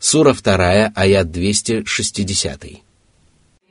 Сура 0.00 0.32
2, 0.32 0.92
аят 0.96 1.36
260. 1.36 2.82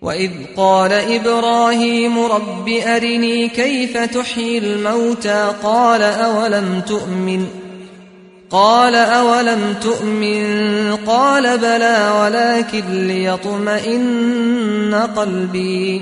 وإذ 0.01 0.31
قال 0.57 0.93
إبراهيم 0.93 2.19
رب 2.19 2.69
أرني 2.69 3.49
كيف 3.49 3.97
تحيي 3.97 4.57
الموتى 4.57 5.53
قال 5.63 6.01
أولم 6.01 6.81
تؤمن 6.87 7.47
قال 8.51 8.95
أولم 8.95 9.75
تؤمن 9.81 10.95
قال 10.95 11.57
بلى 11.57 12.11
ولكن 12.21 13.07
ليطمئن 13.07 14.95
قلبي 15.15 16.01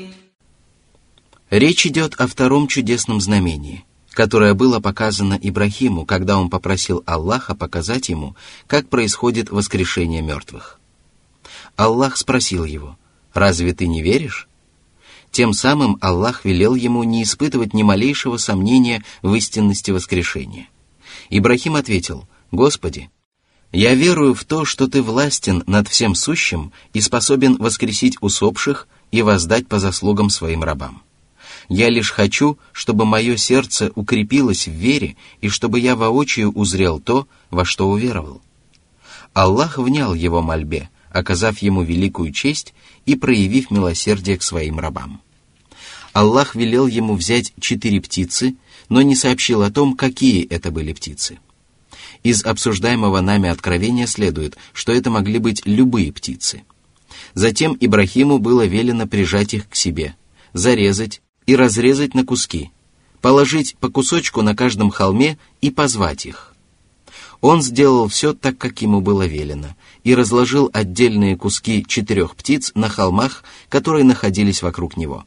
Речь 1.51 1.85
идет 1.85 2.15
о 2.15 2.27
втором 2.27 2.67
чудесном 2.67 3.19
знамении, 3.19 3.83
которое 4.11 4.53
было 4.53 4.79
показано 4.79 5.37
Ибрахиму, 5.39 6.05
когда 6.05 6.39
он 6.39 6.49
попросил 6.49 7.03
Аллаха 7.05 7.55
показать 7.55 8.07
ему, 8.07 8.37
как 8.67 8.87
происходит 8.87 9.51
воскрешение 9.51 10.21
мертвых. 10.21 10.79
Аллах 11.75 12.15
спросил 12.15 12.63
его, 12.63 12.97
«Разве 13.33 13.73
ты 13.73 13.87
не 13.87 14.01
веришь?» 14.01 14.47
Тем 15.29 15.51
самым 15.51 15.97
Аллах 15.99 16.45
велел 16.45 16.73
ему 16.73 17.03
не 17.03 17.23
испытывать 17.23 17.73
ни 17.73 17.83
малейшего 17.83 18.37
сомнения 18.37 19.03
в 19.21 19.35
истинности 19.35 19.91
воскрешения. 19.91 20.69
Ибрахим 21.29 21.75
ответил, 21.75 22.29
«Господи, 22.51 23.09
я 23.73 23.93
верую 23.93 24.35
в 24.35 24.45
то, 24.45 24.63
что 24.63 24.87
Ты 24.87 25.01
властен 25.01 25.65
над 25.67 25.89
всем 25.89 26.15
сущим 26.15 26.71
и 26.93 27.01
способен 27.01 27.57
воскресить 27.57 28.15
усопших 28.21 28.87
и 29.11 29.21
воздать 29.21 29.67
по 29.67 29.79
заслугам 29.79 30.29
своим 30.29 30.63
рабам. 30.63 31.01
Я 31.73 31.87
лишь 31.87 32.11
хочу, 32.11 32.59
чтобы 32.73 33.05
мое 33.05 33.37
сердце 33.37 33.93
укрепилось 33.95 34.67
в 34.67 34.71
вере 34.71 35.15
и 35.39 35.47
чтобы 35.47 35.79
я 35.79 35.95
воочию 35.95 36.51
узрел 36.51 36.99
то, 36.99 37.29
во 37.49 37.63
что 37.63 37.89
уверовал. 37.89 38.41
Аллах 39.31 39.77
внял 39.77 40.13
его 40.13 40.41
мольбе, 40.41 40.89
оказав 41.11 41.59
ему 41.59 41.81
великую 41.81 42.33
честь 42.33 42.73
и 43.05 43.15
проявив 43.15 43.71
милосердие 43.71 44.37
к 44.37 44.43
своим 44.43 44.79
рабам. 44.79 45.21
Аллах 46.11 46.55
велел 46.55 46.87
ему 46.87 47.15
взять 47.15 47.53
четыре 47.61 48.01
птицы, 48.01 48.57
но 48.89 49.01
не 49.01 49.15
сообщил 49.15 49.61
о 49.61 49.71
том, 49.71 49.95
какие 49.95 50.45
это 50.45 50.71
были 50.71 50.91
птицы. 50.91 51.39
Из 52.21 52.43
обсуждаемого 52.43 53.21
нами 53.21 53.47
откровения 53.47 54.07
следует, 54.07 54.57
что 54.73 54.91
это 54.91 55.09
могли 55.09 55.39
быть 55.39 55.61
любые 55.65 56.11
птицы. 56.11 56.63
Затем 57.33 57.77
Ибрахиму 57.79 58.39
было 58.39 58.65
велено 58.65 59.07
прижать 59.07 59.53
их 59.53 59.69
к 59.69 59.75
себе, 59.75 60.17
зарезать 60.51 61.21
и 61.45 61.55
разрезать 61.55 62.13
на 62.13 62.25
куски, 62.25 62.71
положить 63.21 63.75
по 63.77 63.89
кусочку 63.89 64.41
на 64.41 64.55
каждом 64.55 64.89
холме 64.89 65.37
и 65.61 65.69
позвать 65.69 66.25
их. 66.25 66.55
Он 67.41 67.63
сделал 67.63 68.07
все 68.07 68.33
так, 68.33 68.57
как 68.57 68.81
ему 68.83 69.01
было 69.01 69.25
велено, 69.25 69.75
и 70.03 70.13
разложил 70.13 70.69
отдельные 70.73 71.35
куски 71.35 71.83
четырех 71.87 72.35
птиц 72.35 72.71
на 72.75 72.87
холмах, 72.87 73.43
которые 73.67 74.03
находились 74.03 74.61
вокруг 74.61 74.95
него. 74.95 75.25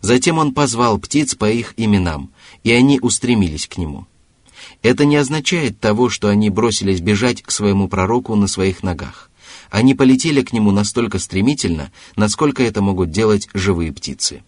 Затем 0.00 0.38
он 0.38 0.52
позвал 0.52 0.98
птиц 0.98 1.36
по 1.36 1.48
их 1.50 1.74
именам, 1.76 2.30
и 2.64 2.72
они 2.72 2.98
устремились 3.00 3.68
к 3.68 3.78
нему. 3.78 4.06
Это 4.82 5.04
не 5.04 5.16
означает 5.16 5.78
того, 5.78 6.08
что 6.08 6.28
они 6.28 6.50
бросились 6.50 7.00
бежать 7.00 7.42
к 7.42 7.50
своему 7.50 7.88
пророку 7.88 8.34
на 8.34 8.48
своих 8.48 8.82
ногах. 8.82 9.30
Они 9.70 9.94
полетели 9.94 10.42
к 10.42 10.52
нему 10.52 10.72
настолько 10.72 11.18
стремительно, 11.18 11.92
насколько 12.16 12.62
это 12.62 12.82
могут 12.82 13.10
делать 13.10 13.48
живые 13.54 13.92
птицы. 13.92 14.42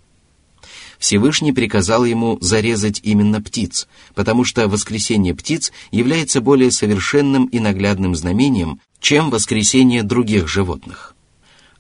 Всевышний 0.99 1.53
приказал 1.53 2.05
ему 2.05 2.39
зарезать 2.41 3.01
именно 3.03 3.43
птиц, 3.43 3.87
потому 4.15 4.45
что 4.45 4.69
воскресение 4.69 5.35
птиц 5.35 5.73
является 5.91 6.41
более 6.41 6.71
совершенным 6.71 7.47
и 7.47 7.59
наглядным 7.59 8.15
знамением, 8.15 8.81
чем 9.01 9.31
воскресение 9.31 10.03
других 10.03 10.49
животных. 10.49 11.15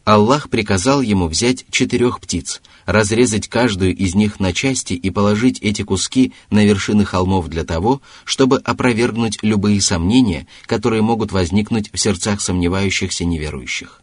Аллах 0.04 0.50
приказал 0.50 1.00
ему 1.00 1.26
взять 1.26 1.64
четырех 1.70 2.20
птиц, 2.20 2.62
разрезать 2.84 3.48
каждую 3.48 3.96
из 3.96 4.14
них 4.14 4.38
на 4.38 4.52
части 4.52 4.92
и 4.92 5.10
положить 5.10 5.58
эти 5.60 5.82
куски 5.82 6.32
на 6.50 6.64
вершины 6.64 7.04
холмов 7.04 7.48
для 7.48 7.64
того, 7.64 8.00
чтобы 8.24 8.58
опровергнуть 8.58 9.38
любые 9.42 9.80
сомнения, 9.80 10.46
которые 10.66 11.02
могут 11.02 11.32
возникнуть 11.32 11.90
в 11.92 11.98
сердцах 11.98 12.40
сомневающихся 12.40 13.24
неверующих. 13.24 14.02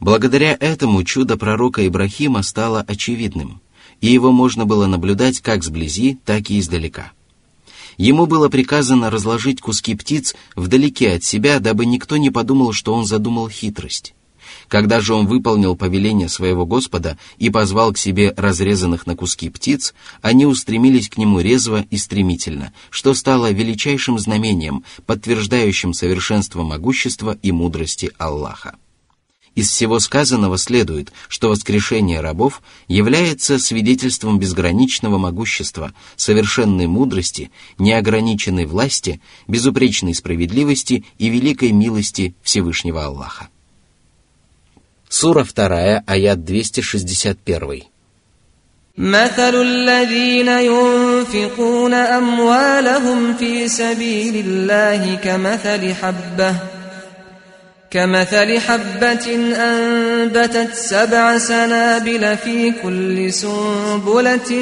Благодаря 0.00 0.54
этому 0.60 1.02
чудо 1.04 1.38
пророка 1.38 1.86
Ибрахима 1.86 2.42
стало 2.42 2.82
очевидным– 2.82 3.61
и 4.02 4.08
его 4.08 4.32
можно 4.32 4.66
было 4.66 4.86
наблюдать 4.86 5.40
как 5.40 5.64
сблизи, 5.64 6.18
так 6.26 6.50
и 6.50 6.58
издалека. 6.58 7.12
Ему 7.96 8.26
было 8.26 8.48
приказано 8.48 9.10
разложить 9.10 9.60
куски 9.60 9.94
птиц 9.94 10.34
вдалеке 10.56 11.12
от 11.12 11.24
себя, 11.24 11.60
дабы 11.60 11.86
никто 11.86 12.18
не 12.18 12.30
подумал, 12.30 12.72
что 12.72 12.92
он 12.92 13.06
задумал 13.06 13.48
хитрость. 13.48 14.14
Когда 14.68 15.00
же 15.00 15.14
он 15.14 15.26
выполнил 15.26 15.76
повеление 15.76 16.28
своего 16.28 16.66
Господа 16.66 17.18
и 17.38 17.50
позвал 17.50 17.92
к 17.92 17.98
себе 17.98 18.34
разрезанных 18.36 19.06
на 19.06 19.14
куски 19.14 19.50
птиц, 19.50 19.94
они 20.20 20.46
устремились 20.46 21.08
к 21.08 21.18
нему 21.18 21.40
резво 21.40 21.84
и 21.90 21.96
стремительно, 21.96 22.72
что 22.90 23.14
стало 23.14 23.52
величайшим 23.52 24.18
знамением, 24.18 24.84
подтверждающим 25.06 25.94
совершенство 25.94 26.62
могущества 26.62 27.38
и 27.42 27.52
мудрости 27.52 28.12
Аллаха. 28.18 28.76
Из 29.57 29.69
всего 29.71 29.99
сказанного 29.99 30.59
следует, 30.59 31.11
что 31.27 31.49
воскрешение 31.49 32.21
рабов 32.21 32.61
является 32.87 33.57
свидетельством 33.57 34.37
безграничного 34.37 35.17
могущества, 35.17 35.93
совершенной 36.15 36.85
мудрости, 36.85 37.49
неограниченной 37.79 38.65
власти, 38.65 39.19
безупречной 39.47 40.13
справедливости 40.13 41.05
и 41.17 41.29
великой 41.29 41.71
милости 41.71 42.35
Всевышнего 42.43 43.05
Аллаха. 43.05 43.49
Сура 45.09 45.43
2, 45.43 46.03
аят 46.05 46.45
261. 46.45 47.83
مثل 48.97 49.61
الذين 49.61 50.47
ينفقون 50.47 51.93
أموالهم 51.93 53.33
في 53.33 53.67
سبيل 53.67 54.45
الله 54.47 55.15
كمثل 55.15 55.93
حبه 55.93 56.55
كمثل 57.91 58.59
حبة 58.59 59.55
أنبتت 59.55 60.73
سبع 60.73 61.37
سنابل 61.37 62.37
في 62.37 62.71
كل 62.71 63.33
سنبلة 63.33 64.53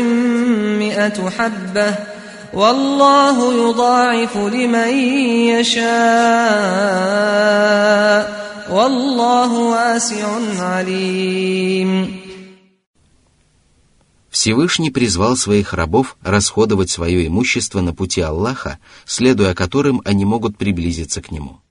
مئة 0.80 1.30
حبة 1.30 1.96
والله 2.54 3.54
يضاعف 3.54 4.38
لمن 4.38 4.90
يشاء 5.60 5.86
والله 8.72 9.54
واسع 9.54 10.28
عليم 10.60 12.16
Всевышний 14.30 14.92
призвал 14.92 15.38
своих 15.38 15.74
рабов 15.74 16.18
расходовать 16.22 16.90
свое 16.92 17.26
имущество 17.26 17.80
на 17.82 17.94
пути 17.94 18.20
Аллаха, 18.22 18.80
следуя 19.06 19.54
которым 19.56 20.02
они 20.04 20.26
могут 20.26 20.58
приблизиться 20.58 21.22
к 21.22 21.32
Нему. 21.32 21.62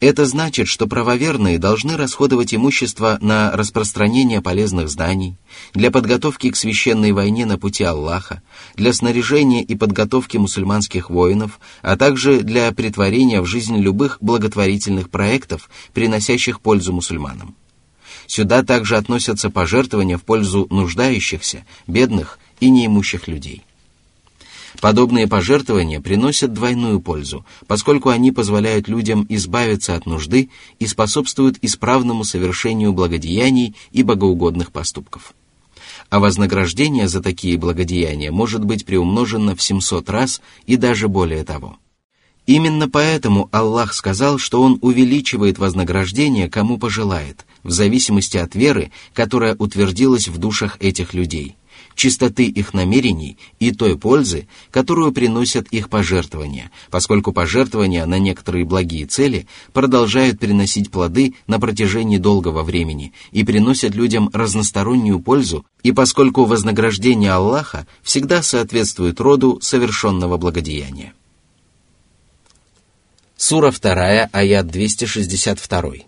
Это 0.00 0.26
значит, 0.26 0.68
что 0.68 0.86
правоверные 0.86 1.58
должны 1.58 1.96
расходовать 1.96 2.54
имущество 2.54 3.18
на 3.20 3.50
распространение 3.50 4.40
полезных 4.40 4.88
знаний, 4.88 5.36
для 5.74 5.90
подготовки 5.90 6.50
к 6.50 6.56
священной 6.56 7.10
войне 7.10 7.46
на 7.46 7.58
пути 7.58 7.82
Аллаха, 7.82 8.40
для 8.76 8.92
снаряжения 8.92 9.62
и 9.62 9.74
подготовки 9.74 10.36
мусульманских 10.36 11.10
воинов, 11.10 11.58
а 11.82 11.96
также 11.96 12.42
для 12.42 12.70
притворения 12.70 13.40
в 13.40 13.46
жизнь 13.46 13.76
любых 13.76 14.18
благотворительных 14.20 15.10
проектов, 15.10 15.68
приносящих 15.94 16.60
пользу 16.60 16.92
мусульманам. 16.92 17.56
Сюда 18.28 18.62
также 18.62 18.96
относятся 18.96 19.50
пожертвования 19.50 20.16
в 20.16 20.22
пользу 20.22 20.68
нуждающихся, 20.70 21.64
бедных 21.88 22.38
и 22.60 22.70
неимущих 22.70 23.26
людей. 23.26 23.64
Подобные 24.80 25.26
пожертвования 25.26 26.00
приносят 26.00 26.52
двойную 26.52 27.00
пользу, 27.00 27.44
поскольку 27.66 28.10
они 28.10 28.30
позволяют 28.30 28.86
людям 28.86 29.26
избавиться 29.28 29.96
от 29.96 30.06
нужды 30.06 30.50
и 30.78 30.86
способствуют 30.86 31.58
исправному 31.62 32.22
совершению 32.22 32.92
благодеяний 32.92 33.74
и 33.90 34.04
богоугодных 34.04 34.70
поступков. 34.70 35.34
А 36.10 36.20
вознаграждение 36.20 37.08
за 37.08 37.20
такие 37.20 37.58
благодеяния 37.58 38.30
может 38.30 38.64
быть 38.64 38.86
приумножено 38.86 39.56
в 39.56 39.62
700 39.62 40.08
раз 40.10 40.40
и 40.66 40.76
даже 40.76 41.08
более 41.08 41.44
того. 41.44 41.76
Именно 42.46 42.88
поэтому 42.88 43.48
Аллах 43.52 43.92
сказал, 43.92 44.38
что 44.38 44.62
Он 44.62 44.78
увеличивает 44.80 45.58
вознаграждение, 45.58 46.48
кому 46.48 46.78
пожелает, 46.78 47.44
в 47.62 47.70
зависимости 47.70 48.38
от 48.38 48.54
веры, 48.54 48.90
которая 49.12 49.54
утвердилась 49.56 50.28
в 50.28 50.38
душах 50.38 50.78
этих 50.80 51.12
людей, 51.12 51.57
чистоты 51.98 52.44
их 52.44 52.72
намерений 52.74 53.36
и 53.58 53.72
той 53.72 53.98
пользы, 53.98 54.46
которую 54.70 55.12
приносят 55.12 55.66
их 55.68 55.90
пожертвования, 55.90 56.70
поскольку 56.90 57.32
пожертвования 57.32 58.06
на 58.06 58.18
некоторые 58.18 58.64
благие 58.64 59.04
цели 59.04 59.46
продолжают 59.72 60.38
приносить 60.38 60.90
плоды 60.90 61.34
на 61.48 61.58
протяжении 61.58 62.16
долгого 62.16 62.62
времени 62.62 63.12
и 63.32 63.44
приносят 63.44 63.94
людям 63.94 64.30
разностороннюю 64.32 65.18
пользу, 65.18 65.66
и 65.82 65.90
поскольку 65.90 66.44
вознаграждение 66.44 67.32
Аллаха 67.32 67.86
всегда 68.02 68.42
соответствует 68.42 69.20
роду 69.20 69.58
совершенного 69.60 70.38
благодеяния. 70.38 71.12
Сура 73.36 73.72
2, 73.72 74.28
аят 74.32 74.66
262. 74.68 76.07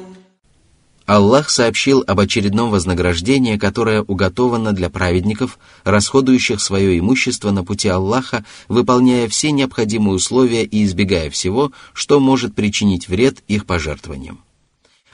Аллах 1.11 1.49
сообщил 1.49 2.05
об 2.07 2.21
очередном 2.21 2.69
вознаграждении, 2.69 3.57
которое 3.57 4.01
уготовано 4.01 4.71
для 4.71 4.89
праведников, 4.89 5.59
расходующих 5.83 6.61
свое 6.61 6.97
имущество 6.97 7.51
на 7.51 7.65
пути 7.65 7.89
Аллаха, 7.89 8.45
выполняя 8.69 9.27
все 9.27 9.51
необходимые 9.51 10.15
условия 10.15 10.63
и 10.63 10.85
избегая 10.85 11.29
всего, 11.29 11.73
что 11.91 12.21
может 12.21 12.55
причинить 12.55 13.09
вред 13.09 13.43
их 13.49 13.65
пожертвованиям. 13.65 14.39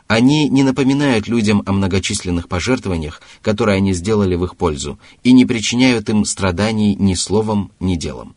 Они 0.06 0.48
не 0.50 0.62
напоминают 0.62 1.28
людям 1.28 1.64
о 1.66 1.72
многочисленных 1.72 2.48
пожертвованиях, 2.48 3.20
которые 3.42 3.78
они 3.78 3.94
сделали 3.94 4.36
в 4.36 4.44
их 4.44 4.56
пользу, 4.56 5.00
и 5.24 5.32
не 5.32 5.48
причиняют 5.48 6.10
им 6.10 6.26
страданий 6.26 6.94
ни 6.94 7.16
словом, 7.16 7.72
ни 7.80 7.96
делом. 7.96 8.36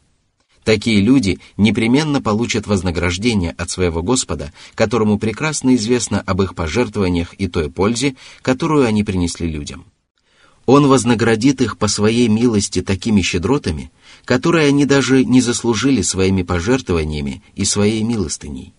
Такие 0.64 1.00
люди 1.00 1.38
непременно 1.56 2.20
получат 2.20 2.66
вознаграждение 2.66 3.54
от 3.56 3.70
своего 3.70 4.02
Господа, 4.02 4.52
которому 4.74 5.18
прекрасно 5.18 5.74
известно 5.74 6.20
об 6.20 6.42
их 6.42 6.54
пожертвованиях 6.54 7.34
и 7.38 7.48
той 7.48 7.70
пользе, 7.70 8.14
которую 8.42 8.86
они 8.86 9.02
принесли 9.02 9.48
людям. 9.48 9.86
Он 10.66 10.86
вознаградит 10.86 11.62
их 11.62 11.78
по 11.78 11.88
своей 11.88 12.28
милости 12.28 12.82
такими 12.82 13.22
щедротами, 13.22 13.90
которые 14.24 14.68
они 14.68 14.84
даже 14.84 15.24
не 15.24 15.40
заслужили 15.40 16.02
своими 16.02 16.42
пожертвованиями 16.42 17.42
и 17.56 17.64
своей 17.64 18.02
милостыней. 18.02 18.74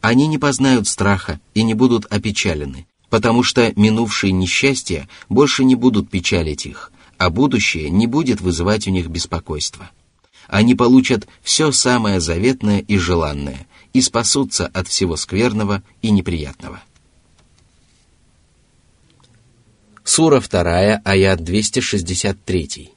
Они 0.00 0.28
не 0.28 0.38
познают 0.38 0.86
страха 0.86 1.40
и 1.54 1.64
не 1.64 1.74
будут 1.74 2.06
опечалены, 2.06 2.86
потому 3.10 3.42
что 3.42 3.72
минувшие 3.74 4.32
несчастья 4.32 5.08
больше 5.28 5.64
не 5.64 5.74
будут 5.74 6.08
печалить 6.08 6.64
их, 6.64 6.92
а 7.18 7.28
будущее 7.28 7.90
не 7.90 8.06
будет 8.06 8.40
вызывать 8.40 8.86
у 8.86 8.90
них 8.90 9.08
беспокойства 9.08 9.90
они 10.47 10.75
получат 10.75 11.27
все 11.41 11.71
самое 11.71 12.19
заветное 12.19 12.79
и 12.79 12.97
желанное 12.97 13.67
и 13.93 14.01
спасутся 14.01 14.67
от 14.73 14.87
всего 14.87 15.15
скверного 15.15 15.83
и 16.01 16.11
неприятного. 16.11 16.81
Сура 20.03 20.41
2, 20.41 21.01
аят 21.03 21.43
263. 21.43 22.93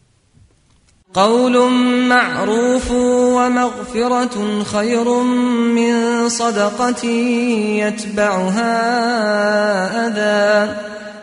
قول 1.14 1.72
معروف 2.08 2.90
ومغفرة 2.90 4.64
خير 4.64 5.22
من 5.22 6.28
صدقة 6.28 7.06
يتبعها 7.80 8.72
أذى 10.06 10.76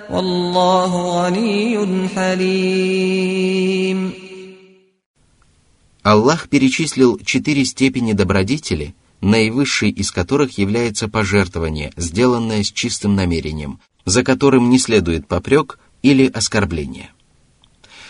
والله 0.10 0.92
غني 1.22 2.08
حليم 2.16 4.14
Аллах 6.03 6.49
перечислил 6.49 7.19
четыре 7.25 7.65
степени 7.65 8.13
добродетели, 8.13 8.95
наивысшей 9.21 9.91
из 9.91 10.13
которых 10.13 10.59
является 10.59 11.09
пожертвование, 11.09 11.93
сделанное 11.97 12.63
с 12.63 12.71
чистым 12.71 13.17
намерением, 13.17 13.81
за 14.05 14.23
которым 14.23 14.71
не 14.71 14.79
следует 14.79 15.27
попрек 15.27 15.79
или 16.03 16.27
оскорбление. 16.27 17.11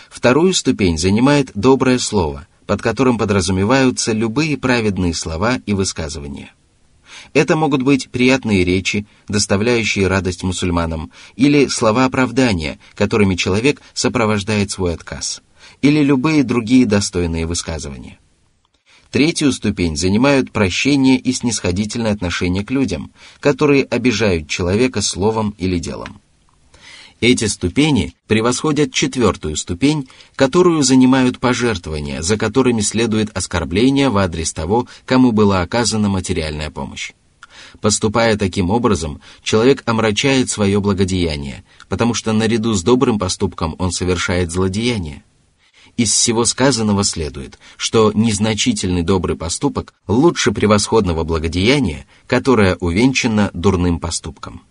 Вторую 0.09 0.53
ступень 0.53 0.97
занимает 0.97 1.51
доброе 1.55 1.97
слово, 1.97 2.47
под 2.67 2.81
которым 2.81 3.17
подразумеваются 3.17 4.11
любые 4.11 4.57
праведные 4.57 5.13
слова 5.13 5.59
и 5.65 5.73
высказывания. 5.73 6.51
Это 7.33 7.55
могут 7.55 7.81
быть 7.81 8.09
приятные 8.09 8.63
речи, 8.63 9.07
доставляющие 9.27 10.07
радость 10.07 10.43
мусульманам, 10.43 11.11
или 11.35 11.67
слова 11.67 12.05
оправдания, 12.05 12.79
которыми 12.95 13.35
человек 13.35 13.81
сопровождает 13.93 14.71
свой 14.71 14.93
отказ– 14.93 15.41
или 15.81 16.03
любые 16.03 16.43
другие 16.43 16.85
достойные 16.85 17.45
высказывания. 17.45 18.19
Третью 19.11 19.51
ступень 19.51 19.97
занимают 19.97 20.51
прощение 20.51 21.17
и 21.17 21.33
снисходительное 21.33 22.11
отношение 22.11 22.63
к 22.63 22.69
людям, 22.69 23.11
которые 23.39 23.83
обижают 23.83 24.47
человека 24.47 25.01
словом 25.01 25.55
или 25.57 25.79
делом. 25.79 26.21
Эти 27.21 27.45
ступени 27.45 28.13
превосходят 28.27 28.93
четвертую 28.93 29.57
ступень, 29.57 30.07
которую 30.35 30.83
занимают 30.83 31.39
пожертвования, 31.39 32.21
за 32.21 32.37
которыми 32.37 32.79
следует 32.81 33.35
оскорбление 33.35 34.09
в 34.09 34.17
адрес 34.17 34.53
того, 34.53 34.87
кому 35.05 35.33
была 35.33 35.61
оказана 35.61 36.07
материальная 36.07 36.69
помощь. 36.69 37.11
Поступая 37.81 38.37
таким 38.37 38.69
образом, 38.69 39.19
человек 39.43 39.83
омрачает 39.85 40.49
свое 40.49 40.79
благодеяние, 40.79 41.63
потому 41.89 42.13
что 42.13 42.31
наряду 42.31 42.73
с 42.73 42.83
добрым 42.83 43.19
поступком 43.19 43.75
он 43.79 43.91
совершает 43.91 44.51
злодеяние. 44.51 45.23
Из 45.99 46.13
всего 46.13 46.45
сказанного 46.45 47.03
следует, 47.03 47.59
что 47.75 48.13
незначительный 48.13 49.01
добрый 49.01 49.35
поступок 49.35 49.93
лучше 50.07 50.53
превосходного 50.53 51.25
благодеяния, 51.25 52.05
которое 52.25 52.77
увенчано 52.77 53.51
дурным 53.53 53.99
поступком. 53.99 54.61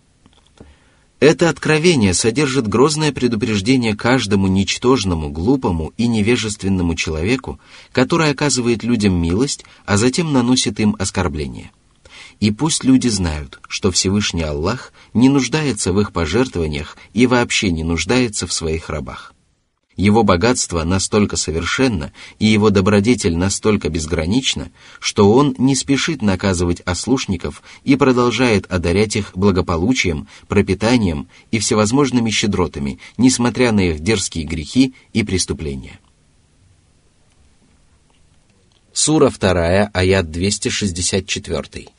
Это 1.19 1.49
откровение 1.49 2.15
содержит 2.15 2.67
грозное 2.67 3.11
предупреждение 3.11 3.95
каждому 3.95 4.47
ничтожному, 4.47 5.29
глупому 5.29 5.93
и 5.97 6.07
невежественному 6.07 6.95
человеку, 6.95 7.59
который 7.91 8.31
оказывает 8.31 8.81
людям 8.81 9.13
милость, 9.13 9.65
а 9.85 9.97
затем 9.97 10.33
наносит 10.33 10.79
им 10.79 10.95
оскорбление. 10.97 11.69
И 12.39 12.49
пусть 12.49 12.83
люди 12.83 13.07
знают, 13.07 13.59
что 13.67 13.91
Всевышний 13.91 14.41
Аллах 14.41 14.93
не 15.13 15.29
нуждается 15.29 15.93
в 15.93 16.01
их 16.01 16.11
пожертвованиях 16.11 16.97
и 17.13 17.27
вообще 17.27 17.69
не 17.69 17.83
нуждается 17.83 18.47
в 18.47 18.51
своих 18.51 18.89
рабах. 18.89 19.35
Его 19.99 20.23
богатство 20.23 20.85
настолько 20.85 21.35
совершенно 21.35 22.13
и 22.39 22.45
его 22.45 22.69
добродетель 22.69 23.35
настолько 23.35 23.89
безгранична, 23.89 24.71
что 25.01 25.29
он 25.33 25.55
не 25.57 25.75
спешит 25.75 26.21
наказывать 26.21 26.79
ослушников 26.85 27.61
и 27.83 27.97
продолжает 27.97 28.65
одарять 28.71 29.17
их 29.17 29.33
благополучием, 29.35 30.29
пропитанием 30.47 31.27
и 31.51 31.59
всевозможными 31.59 32.29
щедротами, 32.29 32.97
несмотря 33.17 33.73
на 33.73 33.81
их 33.81 33.99
дерзкие 33.99 34.45
грехи 34.45 34.93
и 35.11 35.23
преступления. 35.23 35.99
Сура 38.93 39.29
2, 39.29 39.89
аят 39.93 40.31
264. 40.31 41.98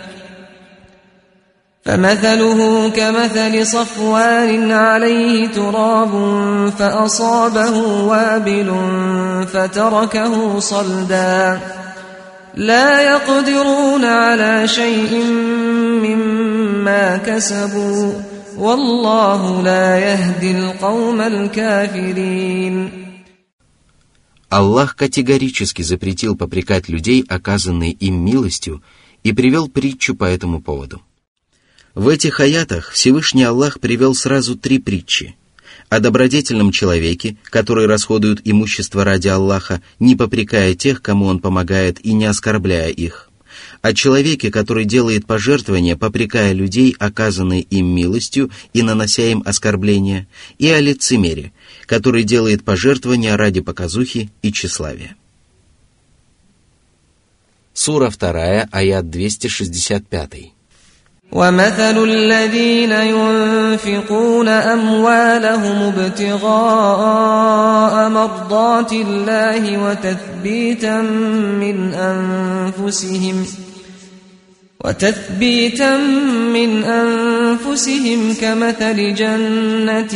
فمثله 1.86 2.88
كمثل 2.88 3.66
صفوان 3.66 4.72
عليه 4.72 5.46
تراب 5.46 6.12
فأصابه 6.78 7.76
وابل 8.04 8.74
فتركه 9.52 10.58
صلدا 10.58 11.60
لا 12.54 13.00
يقدرون 13.00 14.04
على 14.04 14.68
شيء 14.68 15.24
مما 16.04 17.16
كسبوا 17.16 18.12
والله 18.58 19.62
لا 19.62 19.98
يهدي 19.98 20.50
القوم 20.50 21.20
الكافرين 21.20 23.06
Аллах 24.48 24.94
категорически 24.94 25.82
запретил 25.82 26.36
попрекать 26.36 26.88
людей, 26.88 27.24
оказанной 27.28 27.90
им 27.90 28.24
милостью, 28.24 28.80
и 29.24 29.32
привел 29.32 29.68
притчу 29.68 30.14
по 30.14 30.24
этому 30.24 30.62
поводу. 30.62 31.02
В 31.93 32.07
этих 32.07 32.39
аятах 32.39 32.91
Всевышний 32.91 33.43
Аллах 33.43 33.79
привел 33.79 34.15
сразу 34.15 34.55
три 34.55 34.79
притчи. 34.79 35.35
О 35.89 35.99
добродетельном 35.99 36.71
человеке, 36.71 37.35
который 37.43 37.85
расходует 37.85 38.41
имущество 38.45 39.03
ради 39.03 39.27
Аллаха, 39.27 39.81
не 39.99 40.15
попрекая 40.15 40.73
тех, 40.73 41.01
кому 41.01 41.25
он 41.25 41.39
помогает 41.39 42.03
и 42.05 42.13
не 42.13 42.25
оскорбляя 42.25 42.89
их 42.89 43.31
о 43.81 43.93
человеке, 43.93 44.51
который 44.51 44.85
делает 44.85 45.25
пожертвования, 45.25 45.95
попрекая 45.95 46.53
людей, 46.53 46.95
оказанной 46.99 47.61
им 47.61 47.87
милостью 47.87 48.51
и 48.73 48.83
нанося 48.83 49.23
им 49.23 49.41
оскорбления, 49.45 50.27
и 50.59 50.69
о 50.69 50.79
лицемере, 50.79 51.51
который 51.85 52.23
делает 52.23 52.63
пожертвования 52.63 53.35
ради 53.35 53.61
показухи 53.61 54.29
и 54.41 54.51
тщеславия. 54.51 55.15
Сура 57.73 58.11
2, 58.11 58.67
аят 58.71 59.09
265. 59.09 60.53
ومثل 61.31 62.03
الذين 62.03 62.91
ينفقون 62.91 64.47
أموالهم 64.47 65.93
ابتغاء 65.97 67.29
مرضات 68.09 68.93
الله 68.93 69.77
وتثبيتا 69.77 71.01
من 71.61 71.93
أنفسهم 71.93 73.45
وتثبيتا 74.85 75.97
من 76.53 76.83
أنفسهم 76.83 78.33
كمثل 78.41 79.13
جنة 79.13 80.13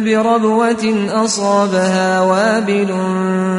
بربوة 0.00 1.08
أصابها 1.12 2.20
وابل 2.20 2.88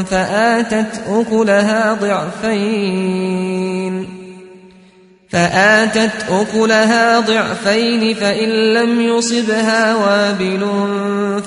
فآتت 0.10 1.02
أكلها 1.10 1.94
ضعفين 1.94 3.42
فآتت 5.31 6.27
أكلها 6.29 7.21
ضعفين 7.21 8.15
فإن 8.15 8.49
لم 8.75 9.01
يصبها 9.01 9.97
وابل 9.97 10.63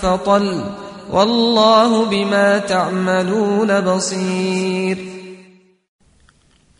فطل 0.01 0.63
والله 1.11 2.05
بما 2.05 2.57
تعملون 2.59 3.81
بصير 3.81 4.97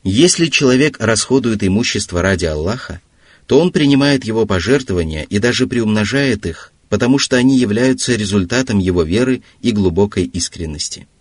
Если 0.04 0.48
человек 0.48 0.98
расходует 1.00 1.64
имущество 1.64 2.22
ради 2.22 2.46
Аллаха, 2.46 3.02
то 3.48 3.60
он 3.60 3.72
принимает 3.72 4.24
его 4.24 4.46
пожертвования 4.46 5.24
и 5.24 5.40
даже 5.40 5.68
приумножает 5.68 6.46
их, 6.46 6.72
потому 6.88 7.20
что 7.20 7.36
они 7.36 7.58
являются 7.58 8.16
результатом 8.16 8.80
его 8.80 9.04
веры 9.04 9.42
и 9.62 9.72
глубокой 9.72 10.24
искренности – 10.24 11.13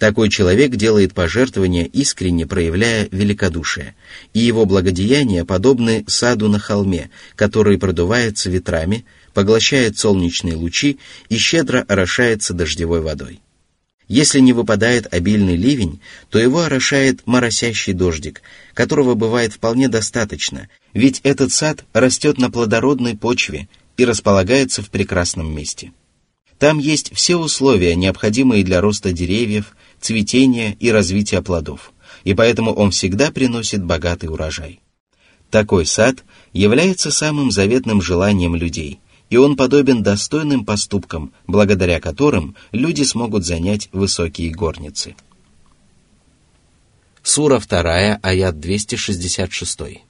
такой 0.00 0.30
человек 0.30 0.76
делает 0.76 1.12
пожертвования, 1.12 1.84
искренне 1.84 2.46
проявляя 2.46 3.06
великодушие, 3.12 3.94
и 4.32 4.40
его 4.40 4.64
благодеяния 4.64 5.44
подобны 5.44 6.04
саду 6.08 6.48
на 6.48 6.58
холме, 6.58 7.10
который 7.36 7.78
продувается 7.78 8.48
ветрами, 8.50 9.04
поглощает 9.34 9.98
солнечные 9.98 10.56
лучи 10.56 10.98
и 11.28 11.36
щедро 11.36 11.84
орошается 11.86 12.54
дождевой 12.54 13.02
водой. 13.02 13.40
Если 14.08 14.40
не 14.40 14.54
выпадает 14.54 15.06
обильный 15.12 15.56
ливень, 15.56 16.00
то 16.30 16.38
его 16.38 16.62
орошает 16.62 17.20
моросящий 17.26 17.92
дождик, 17.92 18.40
которого 18.72 19.14
бывает 19.14 19.52
вполне 19.52 19.88
достаточно, 19.88 20.68
ведь 20.94 21.20
этот 21.24 21.52
сад 21.52 21.84
растет 21.92 22.38
на 22.38 22.50
плодородной 22.50 23.18
почве 23.18 23.68
и 23.98 24.06
располагается 24.06 24.82
в 24.82 24.88
прекрасном 24.88 25.54
месте. 25.54 25.92
Там 26.58 26.78
есть 26.78 27.14
все 27.14 27.36
условия, 27.36 27.94
необходимые 27.94 28.64
для 28.64 28.82
роста 28.82 29.12
деревьев, 29.12 29.74
цветения 30.00 30.76
и 30.80 30.90
развития 30.90 31.42
плодов, 31.42 31.92
и 32.24 32.34
поэтому 32.34 32.72
он 32.72 32.90
всегда 32.90 33.30
приносит 33.30 33.84
богатый 33.84 34.26
урожай. 34.26 34.80
Такой 35.50 35.84
сад 35.86 36.24
является 36.52 37.10
самым 37.10 37.50
заветным 37.50 38.00
желанием 38.00 38.54
людей, 38.54 39.00
и 39.30 39.36
он 39.36 39.56
подобен 39.56 40.02
достойным 40.02 40.64
поступкам, 40.64 41.32
благодаря 41.46 42.00
которым 42.00 42.56
люди 42.72 43.02
смогут 43.02 43.44
занять 43.44 43.88
высокие 43.92 44.50
горницы. 44.50 45.14
Сура 47.22 47.60
2, 47.60 48.20
аят 48.22 48.60
266. 48.60 50.09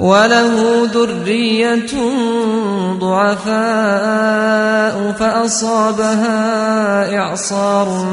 وله 0.00 0.84
ذرية 0.92 1.92
ضعفاء 2.98 3.56
فأصابها 5.12 6.38
إعصار 7.18 8.06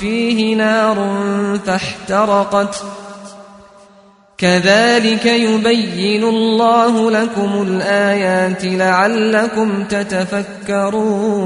فيه 0.00 0.56
نار 0.56 1.18
فاحترقت 1.66 2.84
كذلك 4.38 5.26
يبين 5.26 6.24
الله 6.24 7.10
لكم 7.10 7.62
الآيات 7.62 8.64
لعلكم 8.64 9.84
تتفكرون 9.84 11.40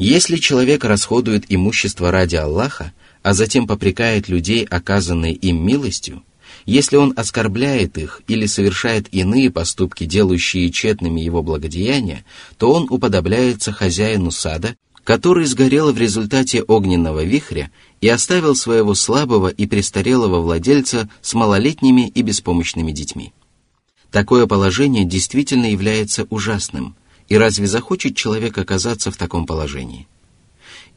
Если 0.00 0.36
человек 0.36 0.84
расходует 0.84 1.46
имущество 1.48 2.12
ради 2.12 2.36
Аллаха, 2.36 2.92
а 3.24 3.34
затем 3.34 3.66
попрекает 3.66 4.28
людей, 4.28 4.64
оказанной 4.70 5.32
им 5.32 5.66
милостью, 5.66 6.22
если 6.65 6.95
он 6.97 7.13
оскорбляет 7.15 7.97
их 7.97 8.21
или 8.27 8.45
совершает 8.45 9.13
иные 9.13 9.49
поступки, 9.49 10.05
делающие 10.05 10.69
тщетными 10.71 11.21
его 11.21 11.43
благодеяния, 11.43 12.23
то 12.57 12.71
он 12.71 12.87
уподобляется 12.89 13.71
хозяину 13.71 14.31
сада, 14.31 14.75
который 15.03 15.45
сгорел 15.45 15.91
в 15.91 15.97
результате 15.97 16.61
огненного 16.61 17.23
вихря 17.23 17.71
и 17.99 18.07
оставил 18.07 18.55
своего 18.55 18.95
слабого 18.95 19.49
и 19.49 19.65
престарелого 19.67 20.39
владельца 20.41 21.09
с 21.21 21.33
малолетними 21.33 22.07
и 22.07 22.21
беспомощными 22.21 22.91
детьми. 22.91 23.33
Такое 24.11 24.45
положение 24.47 25.05
действительно 25.05 25.65
является 25.65 26.25
ужасным, 26.29 26.95
и 27.27 27.35
разве 27.35 27.67
захочет 27.67 28.15
человек 28.15 28.57
оказаться 28.57 29.11
в 29.11 29.17
таком 29.17 29.45
положении? 29.45 30.07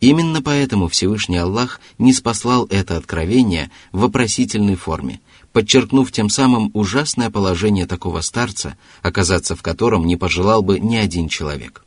Именно 0.00 0.42
поэтому 0.42 0.88
Всевышний 0.88 1.38
Аллах 1.38 1.80
не 1.98 2.12
спаслал 2.12 2.66
это 2.66 2.96
откровение 2.96 3.70
в 3.92 4.00
вопросительной 4.00 4.74
форме, 4.74 5.20
подчеркнув 5.56 6.12
тем 6.12 6.28
самым 6.28 6.70
ужасное 6.74 7.30
положение 7.30 7.86
такого 7.86 8.20
старца, 8.20 8.76
оказаться 9.00 9.56
в 9.56 9.62
котором 9.62 10.06
не 10.06 10.14
пожелал 10.14 10.60
бы 10.60 10.78
ни 10.78 10.96
один 10.96 11.30
человек. 11.30 11.82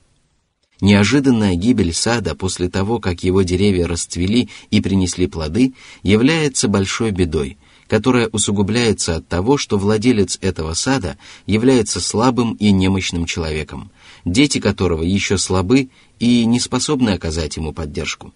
Неожиданная 0.82 1.54
гибель 1.54 1.94
сада 1.94 2.34
после 2.34 2.68
того, 2.68 2.98
как 2.98 3.24
его 3.24 3.44
деревья 3.44 3.86
расцвели 3.86 4.50
и 4.72 4.82
принесли 4.82 5.28
плоды, 5.28 5.76
является 6.02 6.68
большой 6.68 7.12
бедой, 7.12 7.60
которая 7.88 8.28
усугубляется 8.30 9.18
от 9.18 9.28
того, 9.28 9.58
что 9.58 9.78
владелец 9.78 10.40
этого 10.42 10.74
сада 10.74 11.20
является 11.46 12.02
слабым 12.02 12.56
и 12.56 12.72
немощным 12.72 13.26
человеком, 13.26 13.92
дети 14.26 14.60
которого 14.60 15.04
еще 15.04 15.38
слабы 15.38 15.90
и 16.18 16.44
не 16.46 16.60
способны 16.60 17.12
оказать 17.12 17.58
ему 17.58 17.72
поддержку. 17.72 18.34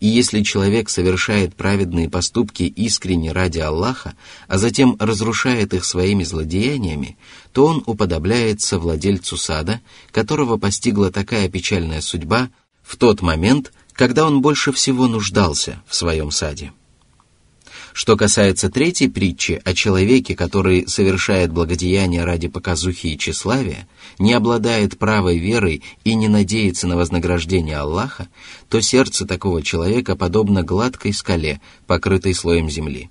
И 0.00 0.06
если 0.06 0.42
человек 0.42 0.88
совершает 0.90 1.54
праведные 1.54 2.10
поступки 2.10 2.64
искренне 2.64 3.32
ради 3.32 3.58
Аллаха, 3.58 4.14
а 4.48 4.58
затем 4.58 4.96
разрушает 4.98 5.74
их 5.74 5.84
своими 5.84 6.24
злодеяниями, 6.24 7.16
то 7.52 7.66
он 7.66 7.82
уподобляется 7.86 8.78
владельцу 8.78 9.36
сада, 9.36 9.80
которого 10.10 10.56
постигла 10.56 11.10
такая 11.10 11.48
печальная 11.48 12.00
судьба 12.00 12.50
в 12.82 12.96
тот 12.96 13.22
момент, 13.22 13.72
когда 13.92 14.26
он 14.26 14.42
больше 14.42 14.72
всего 14.72 15.06
нуждался 15.06 15.82
в 15.86 15.94
своем 15.94 16.30
саде. 16.30 16.72
Что 17.94 18.16
касается 18.16 18.70
третьей 18.70 19.06
притчи 19.06 19.62
о 19.64 19.72
человеке, 19.72 20.34
который 20.34 20.88
совершает 20.88 21.52
благодеяние 21.52 22.24
ради 22.24 22.48
показухи 22.48 23.06
и 23.06 23.16
тщеславия, 23.16 23.86
не 24.18 24.32
обладает 24.32 24.98
правой 24.98 25.38
верой 25.38 25.80
и 26.02 26.16
не 26.16 26.26
надеется 26.26 26.88
на 26.88 26.96
вознаграждение 26.96 27.76
Аллаха, 27.76 28.26
то 28.68 28.80
сердце 28.80 29.26
такого 29.26 29.62
человека 29.62 30.16
подобно 30.16 30.64
гладкой 30.64 31.12
скале, 31.12 31.60
покрытой 31.86 32.34
слоем 32.34 32.68
земли. 32.68 33.10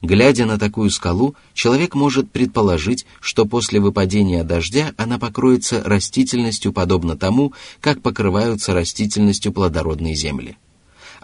Глядя 0.00 0.46
на 0.46 0.58
такую 0.58 0.88
скалу, 0.88 1.34
человек 1.52 1.94
может 1.94 2.30
предположить, 2.30 3.04
что 3.20 3.44
после 3.44 3.80
выпадения 3.80 4.44
дождя 4.44 4.94
она 4.96 5.18
покроется 5.18 5.82
растительностью 5.84 6.72
подобно 6.72 7.18
тому, 7.18 7.52
как 7.82 8.00
покрываются 8.00 8.72
растительностью 8.72 9.52
плодородные 9.52 10.14
земли. 10.14 10.56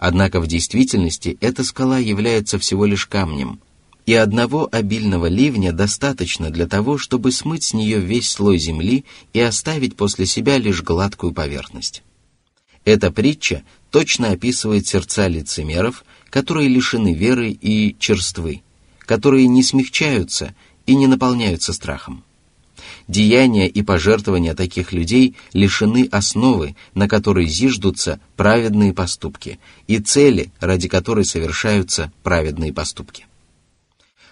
Однако 0.05 0.41
в 0.41 0.47
действительности 0.47 1.37
эта 1.39 1.63
скала 1.63 1.97
является 1.97 2.59
всего 2.59 2.85
лишь 2.85 3.05
камнем, 3.05 3.61
и 4.05 4.13
одного 4.13 4.67
обильного 4.69 5.27
ливня 5.27 5.71
достаточно 5.71 6.49
для 6.49 6.67
того, 6.67 6.97
чтобы 6.97 7.31
смыть 7.31 7.63
с 7.63 7.73
нее 7.73 8.01
весь 8.01 8.29
слой 8.29 8.57
земли 8.57 9.05
и 9.31 9.39
оставить 9.39 9.95
после 9.95 10.25
себя 10.25 10.57
лишь 10.57 10.83
гладкую 10.83 11.31
поверхность. 11.31 12.03
Эта 12.83 13.11
притча 13.11 13.63
точно 13.91 14.31
описывает 14.31 14.87
сердца 14.87 15.29
лицемеров, 15.29 16.03
которые 16.29 16.67
лишены 16.67 17.13
веры 17.13 17.51
и 17.51 17.95
черствы, 17.97 18.61
которые 18.99 19.47
не 19.47 19.63
смягчаются 19.63 20.53
и 20.85 20.97
не 20.97 21.07
наполняются 21.07 21.71
страхом. 21.71 22.25
Деяния 23.07 23.67
и 23.67 23.81
пожертвования 23.81 24.55
таких 24.55 24.93
людей 24.93 25.35
лишены 25.51 26.07
основы, 26.11 26.75
на 26.93 27.07
которой 27.07 27.47
зиждутся 27.47 28.19
праведные 28.37 28.93
поступки, 28.93 29.59
и 29.87 29.99
цели, 29.99 30.51
ради 30.59 30.87
которой 30.87 31.25
совершаются 31.25 32.11
праведные 32.23 32.71
поступки. 32.71 33.25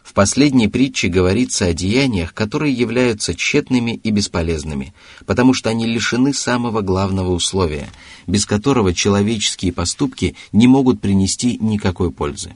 В 0.04 0.14
последней 0.14 0.68
притче 0.68 1.10
говорится 1.10 1.66
о 1.66 1.74
деяниях, 1.74 2.34
которые 2.34 2.74
являются 2.74 3.36
тщетными 3.36 4.00
и 4.04 4.10
бесполезными, 4.10 4.94
потому 5.26 5.54
что 5.54 5.70
они 5.70 5.86
лишены 5.86 6.34
самого 6.34 6.82
главного 6.82 7.32
условия, 7.32 7.88
без 8.26 8.46
которого 8.46 8.94
человеческие 8.94 9.72
поступки 9.72 10.36
не 10.52 10.68
могут 10.68 11.02
принести 11.02 11.58
никакой 11.60 12.12
пользы. 12.12 12.54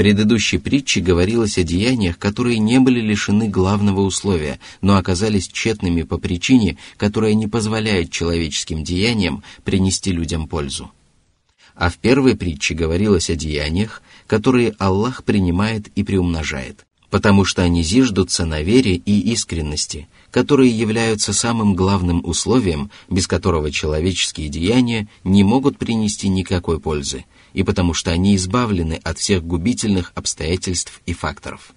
Предыдущей 0.00 0.56
притче 0.56 1.02
говорилось 1.02 1.58
о 1.58 1.62
деяниях, 1.62 2.18
которые 2.18 2.58
не 2.58 2.80
были 2.80 3.02
лишены 3.02 3.50
главного 3.50 4.00
условия, 4.00 4.58
но 4.80 4.96
оказались 4.96 5.46
тщетными 5.46 6.04
по 6.04 6.16
причине, 6.16 6.78
которая 6.96 7.34
не 7.34 7.48
позволяет 7.48 8.10
человеческим 8.10 8.82
деяниям 8.82 9.42
принести 9.62 10.10
людям 10.10 10.48
пользу. 10.48 10.90
А 11.74 11.90
в 11.90 11.98
первой 11.98 12.34
притче 12.34 12.72
говорилось 12.72 13.28
о 13.28 13.36
деяниях, 13.36 14.00
которые 14.26 14.74
Аллах 14.78 15.22
принимает 15.22 15.88
и 15.88 16.02
приумножает, 16.02 16.86
потому 17.10 17.44
что 17.44 17.60
они 17.60 17.82
зиждутся 17.82 18.46
на 18.46 18.62
вере 18.62 18.94
и 18.94 19.20
искренности, 19.32 20.08
которые 20.30 20.70
являются 20.70 21.34
самым 21.34 21.74
главным 21.74 22.24
условием, 22.24 22.90
без 23.10 23.26
которого 23.26 23.70
человеческие 23.70 24.48
деяния 24.48 25.08
не 25.24 25.44
могут 25.44 25.76
принести 25.76 26.30
никакой 26.30 26.80
пользы, 26.80 27.26
и 27.52 27.62
потому 27.62 27.94
что 27.94 28.10
они 28.10 28.36
избавлены 28.36 29.00
от 29.02 29.18
всех 29.18 29.44
губительных 29.44 30.12
обстоятельств 30.14 31.00
и 31.06 31.12
факторов. 31.12 31.72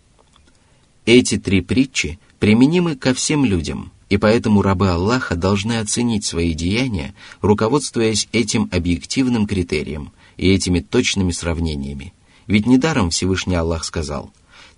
Эти 1.05 1.37
три 1.37 1.61
притчи 1.61 2.19
применимы 2.39 2.95
ко 2.95 3.13
всем 3.13 3.45
людям, 3.45 3.91
и 4.09 4.17
поэтому 4.17 4.61
рабы 4.61 4.89
Аллаха 4.89 5.35
должны 5.35 5.79
оценить 5.79 6.25
свои 6.25 6.53
деяния, 6.53 7.13
руководствуясь 7.41 8.27
этим 8.31 8.69
объективным 8.71 9.47
критерием 9.47 10.11
и 10.37 10.51
этими 10.51 10.79
точными 10.79 11.31
сравнениями. 11.31 12.13
Ведь 12.47 12.67
недаром 12.67 13.09
Всевышний 13.09 13.55
Аллах 13.55 13.83
сказал, 13.83 14.31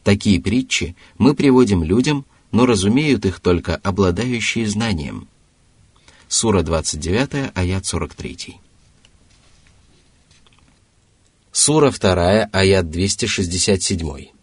«Такие 0.04 0.40
притчи 0.40 0.96
мы 1.18 1.34
приводим 1.34 1.84
людям, 1.84 2.26
но 2.52 2.66
разумеют 2.66 3.26
их 3.26 3.40
только 3.40 3.76
обладающие 3.76 4.68
знанием». 4.68 5.28
Сура 6.28 6.64
29, 6.64 7.52
аят 7.54 7.86
43. 7.86 8.58
Сура 11.55 11.91
2, 11.91 12.49
аят 12.53 12.85
267. 12.85 14.41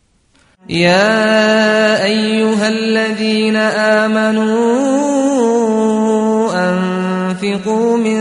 يا 0.69 2.03
أيها 2.03 2.67
الذين 2.69 3.55
آمنوا 3.55 4.57
أنفقوا 6.69 7.97
من 7.97 8.17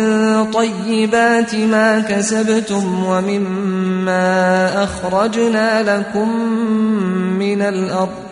طيبات 0.50 1.54
ما 1.54 2.00
كسبتم 2.00 3.04
ومما 3.04 4.84
أخرجنا 4.84 5.82
لكم 5.98 6.28
من 7.38 7.62
الأرض 7.62 8.26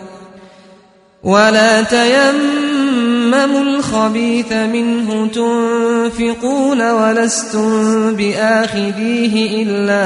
ولا 1.23 1.81
تيمموا 1.83 2.58
الخبيث 3.95 4.51
منه 4.51 5.27
تنفقون 5.27 6.91
ولستم 6.91 8.15
بآخذيه 8.15 9.63
إلا 9.63 10.05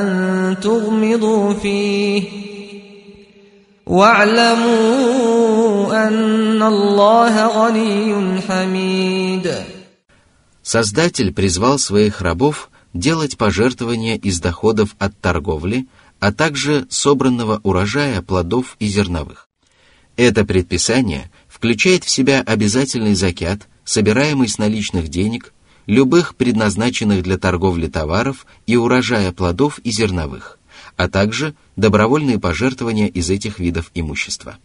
أن 0.00 0.56
تغمضوا 0.62 1.54
فيه 1.54 2.22
واعلموا 3.86 5.18
أن 6.08 6.62
الله 6.62 7.46
غني 7.46 8.40
حميد 8.40 9.50
Создатель 10.62 11.32
призвал 11.32 11.78
своих 11.80 12.20
рабов 12.20 12.70
делать 12.94 13.36
пожертвования 13.36 14.16
из 14.16 14.38
доходов 14.40 14.94
от 15.00 15.18
торговли, 15.18 15.88
а 16.20 16.32
также 16.32 16.86
собранного 16.90 17.60
урожая 17.64 18.22
плодов 18.22 18.76
и 18.78 18.86
зерновых. 18.86 19.48
Это 20.16 20.44
предписание– 20.44 21.30
включает 21.55 22.03
в 22.03 22.09
себя 22.09 22.41
обязательный 22.41 23.15
закят, 23.15 23.69
собираемый 23.85 24.49
с 24.49 24.57
наличных 24.57 25.07
денег, 25.07 25.53
любых 25.85 26.35
предназначенных 26.35 27.23
для 27.23 27.37
торговли 27.37 27.87
товаров 27.87 28.45
и 28.67 28.75
урожая 28.75 29.31
плодов 29.31 29.79
и 29.79 29.89
зерновых, 29.89 30.59
а 30.97 31.07
также 31.07 31.55
добровольные 31.77 32.41
пожертвования 32.41 33.07
из 33.07 33.29
этих 33.29 33.59
видов 33.59 33.89
имущества. 33.93 34.57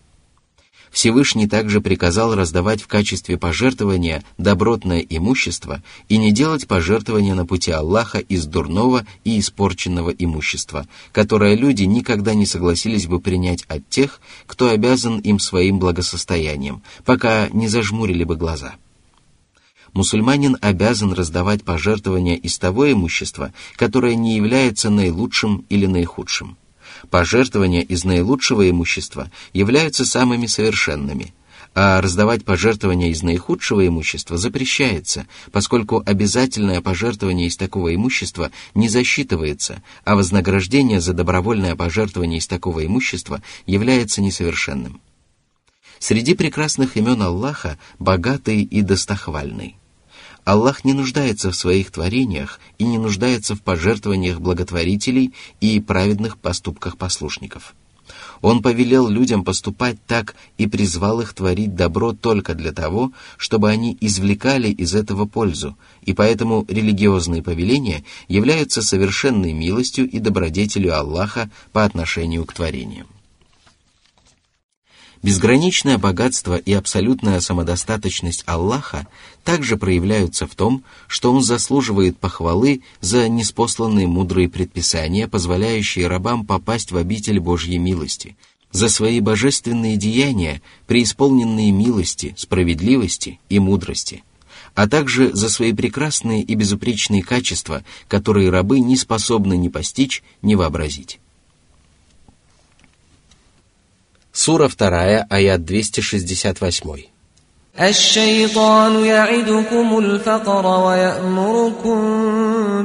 Всевышний 0.91 1.47
также 1.47 1.81
приказал 1.81 2.35
раздавать 2.35 2.83
в 2.83 2.89
качестве 2.89 3.39
пожертвования 3.39 4.25
добротное 4.39 5.01
имущество 5.01 5.83
и 6.09 6.19
не 6.19 6.33
делать 6.33 6.67
пожертвования 6.67 7.35
на 7.35 7.47
пути 7.47 7.71
Аллаха 7.71 8.19
из 8.19 8.47
дурного 8.47 9.07
и 9.25 9.39
испорченного 9.39 10.11
имущества, 10.11 10.87
которое 11.13 11.55
люди 11.55 11.85
никогда 11.85 12.35
не 12.35 12.45
согласились 12.45 13.07
бы 13.07 13.21
принять 13.21 13.65
от 13.69 13.89
тех, 13.89 14.21
кто 14.47 14.69
обязан 14.69 15.21
им 15.21 15.39
своим 15.39 15.79
благосостоянием, 15.79 16.83
пока 17.05 17.49
не 17.51 17.69
зажмурили 17.69 18.25
бы 18.25 18.37
глаза. 18.37 18.75
Мусульманин 19.93 20.57
обязан 20.61 21.13
раздавать 21.13 21.65
пожертвования 21.65 22.37
из 22.37 22.59
того 22.59 22.91
имущества, 22.91 23.53
которое 23.77 24.15
не 24.15 24.37
является 24.37 24.91
наилучшим 24.91 25.65
или 25.69 25.87
наихудшим– 25.87 26.57
Пожертвования 27.09 27.83
из 27.83 28.05
наилучшего 28.05 28.69
имущества 28.69 29.31
являются 29.53 30.05
самыми 30.05 30.47
совершенными, 30.47 31.33
а 31.75 32.01
раздавать 32.01 32.45
пожертвования 32.45 33.11
из 33.11 33.23
наихудшего 33.23 33.87
имущества 33.87 34.37
запрещается, 34.37 35.27
поскольку 35.53 36.03
обязательное 36.05 36.81
пожертвование 36.81 37.47
из 37.47 37.57
такого 37.57 37.95
имущества 37.95 38.51
не 38.75 38.89
засчитывается, 38.89 39.83
а 40.05 40.17
вознаграждение 40.17 41.01
за 41.01 41.13
добровольное 41.13 41.77
пожертвование 41.77 42.39
из 42.39 42.47
такого 42.47 42.85
имущества 42.85 43.43
является 43.67 44.21
несовершенным. 44.21 45.01
Среди 45.99 46.35
прекрасных 46.35 46.97
имен 46.97 47.23
Аллаха 47.23 47.79
богатый 47.99 48.63
и 48.63 48.83
достохвальный. 48.83 49.77
Аллах 50.45 50.85
не 50.85 50.93
нуждается 50.93 51.51
в 51.51 51.57
своих 51.57 51.91
творениях 51.91 52.61
и 52.79 52.85
не 52.85 52.99
нуждается 52.99 53.55
в 53.55 53.63
пожертвованиях 53.63 54.41
благотворителей 54.41 55.33
и 55.61 55.81
праведных 55.81 56.39
поступках 56.39 56.97
послушников. 56.97 57.75
Он 58.43 58.63
повелел 58.63 59.09
людям 59.09 59.45
поступать 59.45 59.99
так 60.07 60.35
и 60.57 60.67
призвал 60.67 61.21
их 61.21 61.35
творить 61.35 61.75
добро 61.75 62.13
только 62.13 62.55
для 62.55 62.73
того, 62.73 63.13
чтобы 63.37 63.69
они 63.69 63.97
извлекали 64.01 64.69
из 64.69 64.95
этого 64.95 65.27
пользу, 65.27 65.77
и 66.03 66.15
поэтому 66.15 66.65
религиозные 66.69 67.43
повеления 67.43 68.03
являются 68.29 68.83
совершенной 68.83 69.53
милостью 69.53 70.09
и 70.09 70.19
добродетелью 70.19 70.97
Аллаха 70.97 71.51
по 71.73 71.85
отношению 71.85 72.45
к 72.47 72.55
творениям. 72.55 73.07
Безграничное 75.23 75.99
богатство 75.99 76.57
и 76.57 76.73
абсолютная 76.73 77.41
самодостаточность 77.41 78.43
Аллаха 78.47 79.07
также 79.45 79.77
проявляются 79.77 80.47
в 80.47 80.55
том, 80.55 80.83
что 81.09 81.31
Он 81.31 81.43
заслуживает 81.43 82.17
похвалы 82.17 82.81
за 83.03 83.29
неспосланные 83.29 84.07
мудрые 84.07 84.49
предписания, 84.49 85.29
позволяющие 85.29 86.07
рабам 86.07 86.47
попасть 86.47 86.91
в 86.91 86.97
обитель 86.97 87.39
Божьей 87.39 87.77
милости, 87.77 88.35
за 88.73 88.89
свои 88.89 89.21
божественные 89.21 89.99
деяния, 89.99 90.63
преисполненные 90.87 91.71
милости, 91.71 92.35
справедливости 92.39 93.41
и 93.51 93.59
мудрости, 93.59 94.25
а 94.75 94.89
также 94.89 95.35
за 95.35 95.51
свои 95.51 95.75
прекрасные 95.75 96.43
и 96.43 96.55
безупречные 96.55 97.23
качества, 97.23 97.85
которые 98.09 98.49
рабы 98.49 98.81
не 98.81 98.97
способны 98.97 99.59
ни 99.59 99.69
постичь, 99.69 100.23
ни 100.41 100.55
вообразить. 100.55 101.20
Сура 104.40 104.68
2, 104.68 105.26
аят 105.30 105.62
268. 105.70 107.16
الشيطان 107.80 109.06
يعدكم 109.06 110.00
الفقر 110.00 110.66
ويأمركم 110.86 111.98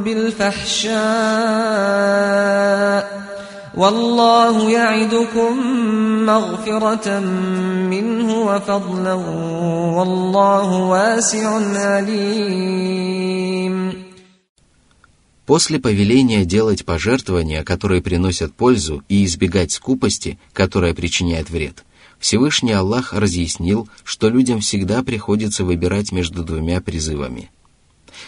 بالفحشاء 0.03 1.01
والله 3.77 4.71
يعدكم 4.71 5.57
مغفرة 6.27 7.19
منه 7.90 8.40
وفضلا 8.40 9.14
والله 9.95 10.77
واسع 10.77 11.61
عليم 11.75 13.11
После 15.46 15.80
повеления 15.80 16.44
делать 16.44 16.86
пожертвования, 16.86 17.64
которые 17.64 18.02
приносят 18.02 18.54
пользу, 18.54 19.04
и 19.10 19.24
избегать 19.26 19.72
скупости, 19.72 20.40
которая 20.54 20.96
причиняет 20.96 21.52
вред, 21.52 21.86
Всевышний 22.20 22.72
Аллах 22.72 23.14
разъяснил, 23.14 23.88
что 24.04 24.30
людям 24.30 24.62
всегда 24.62 25.04
приходится 25.04 25.64
выбирать 25.64 26.12
между 26.12 26.44
двумя 26.44 26.82
призывами. 26.82 27.52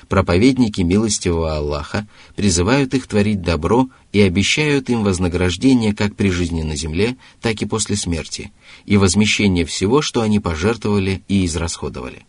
Проповедники 0.10 0.82
милостивого 0.82 1.56
Аллаха 1.56 2.08
призывают 2.36 2.94
их 2.94 3.08
творить 3.08 3.42
добро 3.42 3.90
и 4.12 4.22
обещают 4.22 4.90
им 4.90 5.04
вознаграждение 5.04 5.96
как 5.96 6.16
при 6.16 6.30
жизни 6.30 6.62
на 6.62 6.76
земле, 6.76 7.16
так 7.42 7.62
и 7.62 7.66
после 7.66 7.96
смерти, 7.96 8.52
и 8.86 8.98
возмещение 8.98 9.66
всего, 9.66 10.02
что 10.02 10.22
они 10.22 10.40
пожертвовали 10.40 11.24
и 11.28 11.46
израсходовали. 11.46 12.26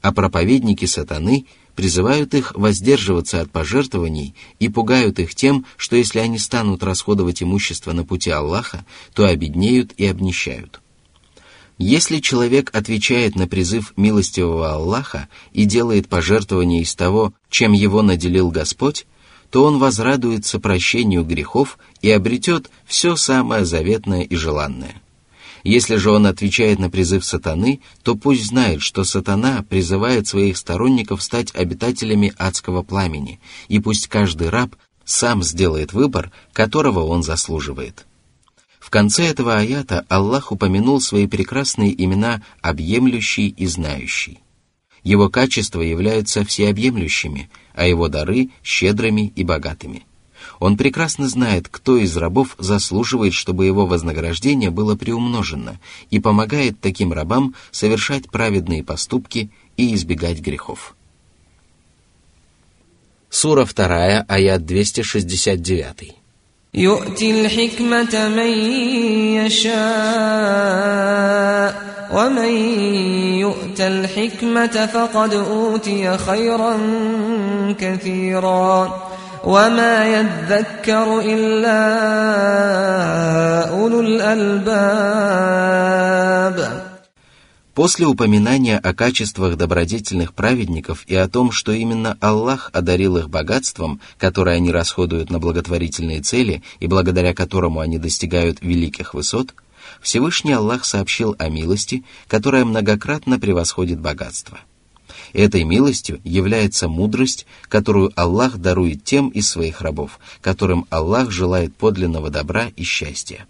А 0.00 0.12
проповедники 0.12 0.86
сатаны 0.86 1.46
призывают 1.78 2.34
их 2.34 2.54
воздерживаться 2.56 3.40
от 3.40 3.52
пожертвований 3.52 4.34
и 4.58 4.68
пугают 4.68 5.20
их 5.20 5.36
тем, 5.36 5.64
что 5.76 5.94
если 5.94 6.18
они 6.18 6.36
станут 6.36 6.82
расходовать 6.82 7.40
имущество 7.40 7.92
на 7.92 8.04
пути 8.04 8.30
Аллаха, 8.30 8.84
то 9.14 9.26
обеднеют 9.26 9.92
и 9.96 10.04
обнищают. 10.04 10.80
Если 11.78 12.18
человек 12.18 12.74
отвечает 12.74 13.36
на 13.36 13.46
призыв 13.46 13.92
милостивого 13.96 14.72
Аллаха 14.72 15.28
и 15.52 15.66
делает 15.66 16.08
пожертвование 16.08 16.82
из 16.82 16.96
того, 16.96 17.32
чем 17.48 17.74
его 17.74 18.02
наделил 18.02 18.50
Господь, 18.50 19.06
то 19.52 19.62
он 19.62 19.78
возрадуется 19.78 20.58
прощению 20.58 21.22
грехов 21.22 21.78
и 22.02 22.10
обретет 22.10 22.72
все 22.86 23.14
самое 23.14 23.64
заветное 23.64 24.22
и 24.22 24.34
желанное– 24.34 25.00
если 25.64 25.96
же 25.96 26.10
он 26.10 26.26
отвечает 26.26 26.78
на 26.78 26.90
призыв 26.90 27.24
сатаны, 27.24 27.80
то 28.02 28.14
пусть 28.14 28.46
знает, 28.46 28.82
что 28.82 29.04
сатана 29.04 29.64
призывает 29.68 30.26
своих 30.26 30.56
сторонников 30.56 31.22
стать 31.22 31.54
обитателями 31.54 32.32
адского 32.38 32.82
пламени, 32.82 33.40
и 33.68 33.78
пусть 33.78 34.08
каждый 34.08 34.48
раб 34.48 34.76
сам 35.04 35.42
сделает 35.42 35.92
выбор, 35.92 36.30
которого 36.52 37.00
он 37.00 37.22
заслуживает. 37.22 38.06
В 38.78 38.90
конце 38.90 39.26
этого 39.26 39.56
аята 39.56 40.04
Аллах 40.08 40.52
упомянул 40.52 41.00
свои 41.00 41.26
прекрасные 41.26 41.92
имена 42.02 42.42
«объемлющий» 42.62 43.48
и 43.48 43.66
«знающий». 43.66 44.40
Его 45.02 45.28
качества 45.28 45.80
являются 45.80 46.44
всеобъемлющими, 46.44 47.50
а 47.74 47.86
его 47.86 48.08
дары– 48.08 48.50
щедрыми 48.62 49.32
и 49.34 49.44
богатыми. 49.44 50.04
Он 50.59 50.77
прекрасно 50.77 51.27
знает, 51.27 51.67
кто 51.69 51.97
из 51.97 52.15
рабов 52.17 52.55
заслуживает, 52.59 53.33
чтобы 53.33 53.65
его 53.65 53.85
вознаграждение 53.85 54.69
было 54.69 54.95
приумножено, 54.95 55.79
и 56.09 56.19
помогает 56.19 56.79
таким 56.79 57.13
рабам 57.13 57.55
совершать 57.71 58.29
праведные 58.29 58.83
поступки 58.83 59.49
и 59.77 59.93
избегать 59.93 60.39
грехов. 60.39 60.95
Сура 63.29 63.65
2, 63.65 64.25
аят 64.27 64.65
269. 64.65 66.15
يؤتي 66.75 67.41
الحكمة 67.41 68.27
من 68.29 68.51
يشاء 69.45 69.73
ومن 72.13 72.53
يؤت 73.39 73.81
الحكمة 73.81 74.85
فقد 74.85 75.33
أوتي 75.33 76.17
خيرا 76.17 76.77
كثيرا 77.79 79.01
وما 79.43 80.05
يذكر 80.05 81.19
إلا 81.19 81.79
أولو 83.69 83.99
الألباب 84.01 85.43
После 87.73 88.05
упоминания 88.05 88.77
о 88.77 88.93
качествах 88.93 89.57
добродетельных 89.57 90.35
праведников 90.35 91.03
и 91.07 91.15
о 91.15 91.27
том, 91.27 91.51
что 91.51 91.71
именно 91.71 92.19
Аллах 92.21 92.69
одарил 92.71 93.17
их 93.17 93.31
богатством, 93.31 93.99
которое 94.19 94.57
они 94.57 94.71
расходуют 94.71 95.31
на 95.31 95.39
благотворительные 95.39 96.21
цели 96.21 96.61
и 96.79 96.85
благодаря 96.85 97.33
которому 97.33 97.79
они 97.79 97.97
достигают 97.97 98.59
великих 98.61 99.15
высот, 99.15 99.55
Всевышний 100.01 100.53
Аллах 100.53 100.85
сообщил 100.85 101.35
о 101.39 101.49
милости, 101.49 102.03
которая 102.27 102.63
многократно 102.63 103.39
превосходит 103.39 103.99
богатство. 103.99 104.59
Этой 105.32 105.64
милостью 105.64 106.20
является 106.24 106.88
мудрость, 106.88 107.46
которую 107.68 108.12
Аллах 108.16 108.58
дарует 108.58 109.04
тем 109.04 109.28
из 109.28 109.48
своих 109.48 109.80
рабов, 109.80 110.18
которым 110.40 110.86
Аллах 110.90 111.30
желает 111.30 111.74
подлинного 111.76 112.30
добра 112.30 112.70
и 112.76 112.82
счастья. 112.82 113.46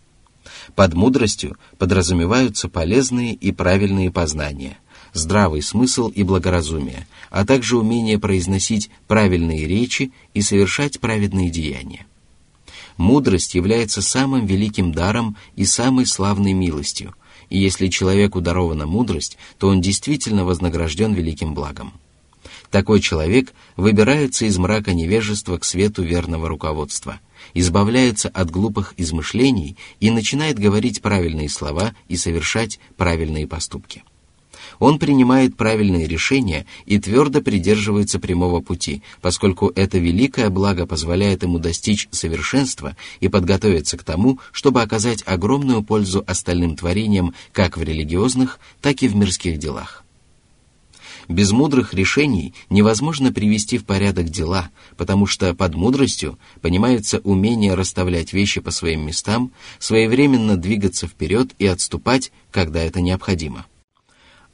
Под 0.75 0.95
мудростью 0.95 1.57
подразумеваются 1.79 2.69
полезные 2.69 3.35
и 3.35 3.53
правильные 3.53 4.11
познания, 4.11 4.79
здравый 5.13 5.63
смысл 5.63 6.09
и 6.09 6.23
благоразумие, 6.23 7.07
а 7.31 7.45
также 7.45 7.79
умение 7.79 8.19
произносить 8.19 8.91
правильные 9.07 9.67
речи 9.67 10.13
и 10.35 10.43
совершать 10.43 11.01
праведные 11.01 11.51
деяния. 11.51 12.07
Мудрость 12.97 13.55
является 13.55 14.03
самым 14.03 14.47
великим 14.47 14.93
даром 14.93 15.37
и 15.55 15.65
самой 15.65 16.05
славной 16.05 16.53
милостью, 16.53 17.15
и 17.51 17.59
если 17.59 17.89
человеку 17.89 18.41
дарована 18.41 18.87
мудрость, 18.87 19.39
то 19.59 19.69
он 19.69 19.81
действительно 19.81 20.45
вознагражден 20.45 21.15
великим 21.15 21.55
благом. 21.55 21.93
Такой 22.71 23.01
человек 23.01 23.55
выбирается 23.77 24.45
из 24.45 24.59
мрака 24.59 24.93
невежества 24.93 25.57
к 25.57 25.65
свету 25.65 26.03
верного 26.03 26.49
руководства, 26.49 27.21
избавляется 27.55 28.29
от 28.29 28.51
глупых 28.51 28.93
измышлений 28.97 29.77
и 30.01 30.11
начинает 30.11 30.59
говорить 30.59 31.01
правильные 31.01 31.49
слова 31.49 31.95
и 32.09 32.17
совершать 32.17 32.79
правильные 32.97 33.47
поступки. 33.47 34.05
Он 34.79 34.99
принимает 34.99 35.57
правильные 35.57 36.07
решения 36.07 36.67
и 36.87 36.99
твердо 36.99 37.41
придерживается 37.41 38.19
прямого 38.19 38.61
пути, 38.61 39.03
поскольку 39.21 39.73
это 39.75 39.99
великое 39.99 40.51
благо 40.51 40.87
позволяет 40.87 41.43
ему 41.43 41.59
достичь 41.59 42.09
совершенства 42.11 42.97
и 43.21 43.29
подготовиться 43.29 43.97
к 43.97 44.05
тому, 44.05 44.39
чтобы 44.53 44.83
оказать 44.83 45.23
огромную 45.27 45.83
пользу 45.83 46.25
остальным 46.27 46.77
творениям 46.77 47.35
как 47.53 47.77
в 47.77 47.83
религиозных, 47.83 48.59
так 48.81 49.03
и 49.03 49.09
в 49.09 49.17
мирских 49.17 49.59
делах. 49.59 50.05
Без 51.29 51.53
мудрых 51.53 51.93
решений 51.93 52.55
невозможно 52.71 53.33
привести 53.33 53.77
в 53.77 53.85
порядок 53.85 54.31
дела, 54.31 54.71
потому 54.97 55.27
что 55.27 55.55
под 55.55 55.75
мудростью 55.75 56.39
понимается 56.63 57.19
умение 57.19 57.75
расставлять 57.75 58.33
вещи 58.33 58.63
по 58.63 58.71
своим 58.71 59.07
местам, 59.07 59.53
своевременно 59.79 60.57
двигаться 60.57 61.07
вперед 61.07 61.51
и 61.59 61.67
отступать, 61.67 62.33
когда 62.51 62.81
это 62.81 63.03
необходимо. 63.03 63.67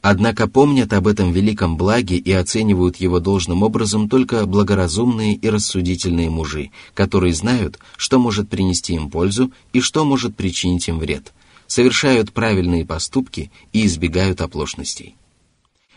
Однако 0.07 0.47
помнят 0.47 0.93
об 0.93 1.07
этом 1.07 1.31
великом 1.31 1.77
благе 1.77 2.15
и 2.17 2.31
оценивают 2.31 2.97
его 2.97 3.19
должным 3.19 3.63
образом 3.63 4.07
только 4.07 4.45
благоразумные 4.45 5.33
и 5.33 5.49
рассудительные 5.49 6.29
мужи, 6.29 6.69
которые 6.93 7.33
знают, 7.33 7.79
что 7.97 8.19
может 8.19 8.47
принести 8.47 8.93
им 8.93 9.09
пользу 9.09 9.51
и 9.73 9.81
что 9.81 10.05
может 10.05 10.35
причинить 10.35 10.87
им 10.89 10.99
вред, 10.99 11.33
совершают 11.65 12.33
правильные 12.33 12.85
поступки 12.85 13.51
и 13.73 13.87
избегают 13.87 14.41
оплошностей. 14.41 15.15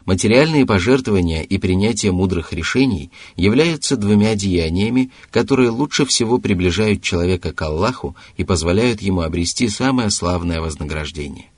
Материальные 0.07 0.64
пожертвования 0.64 1.42
и 1.42 1.59
принятие 1.59 2.12
мудрых 2.12 2.55
решений 2.55 3.11
являются 3.37 3.99
двумя 3.99 4.35
деяниями, 4.37 5.11
которые 5.31 5.68
лучше 5.68 6.07
всего 6.07 6.38
приближают 6.38 7.03
человека 7.03 7.53
к 7.53 7.61
Аллаху 7.61 8.16
и 8.38 8.44
позволяют 8.44 9.03
ему 9.03 9.21
обрести 9.21 9.68
самое 9.68 10.09
славное 10.09 10.62
вознаграждение. 10.62 11.51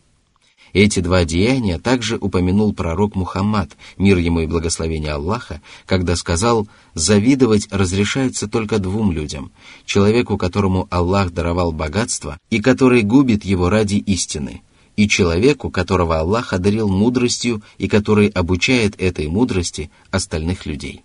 Эти 0.73 1.01
два 1.01 1.25
деяния 1.25 1.79
также 1.79 2.17
упомянул 2.17 2.73
пророк 2.73 3.17
Мухаммад, 3.17 3.71
мир 3.99 4.19
ему 4.19 4.41
и 4.41 4.47
благословение 4.47 5.13
Аллаха, 5.13 5.61
когда 5.87 6.15
сказал 6.15 6.69
«завидовать 6.95 7.69
разрешается 7.71 8.47
только 8.47 8.79
двум 8.79 9.11
людям, 9.11 9.51
человеку, 9.85 10.37
которому 10.37 10.87
Аллах 10.91 11.33
даровал 11.33 11.73
богатство 11.73 12.39
и 12.51 12.61
который 12.61 13.03
губит 13.03 13.45
его 13.45 13.69
ради 13.69 13.97
истины, 13.97 14.63
и 14.97 15.09
человеку, 15.09 15.71
которого 15.71 16.19
Аллах 16.19 16.53
одарил 16.53 16.89
мудростью 16.89 17.63
и 17.79 17.89
который 17.89 18.29
обучает 18.29 19.01
этой 19.01 19.27
мудрости 19.27 19.91
остальных 20.11 20.67
людей». 20.67 21.03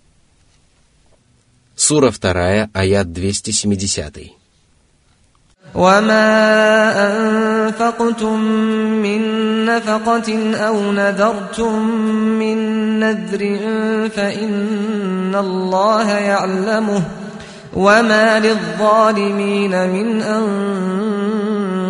Сура 1.75 2.11
2, 2.11 2.69
аят 2.71 3.11
270. 3.11 4.34
وما 5.74 6.26
أنفقتم 7.06 8.40
من 9.02 9.20
نفقة 9.64 10.56
أو 10.56 10.92
نذرتم 10.92 11.88
من 12.38 12.58
نذر 13.00 13.58
فإن 14.08 15.34
الله 15.34 16.08
يعلمه 16.10 17.02
وما 17.74 18.40
للظالمين 18.40 19.88
من 19.88 20.22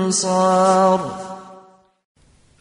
أنصار 0.02 1.20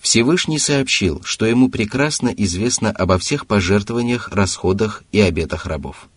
Всевышний 0.02 0.58
сообщил, 0.60 1.22
что 1.24 1.46
ему 1.46 1.70
прекрасно 1.70 2.30
известно 2.30 2.90
обо 2.90 3.20
всех 3.20 3.46
пожертвованиях, 3.46 4.30
расходах 4.30 5.04
и 5.12 5.20
обетах 5.20 5.66
рабов. 5.66 6.08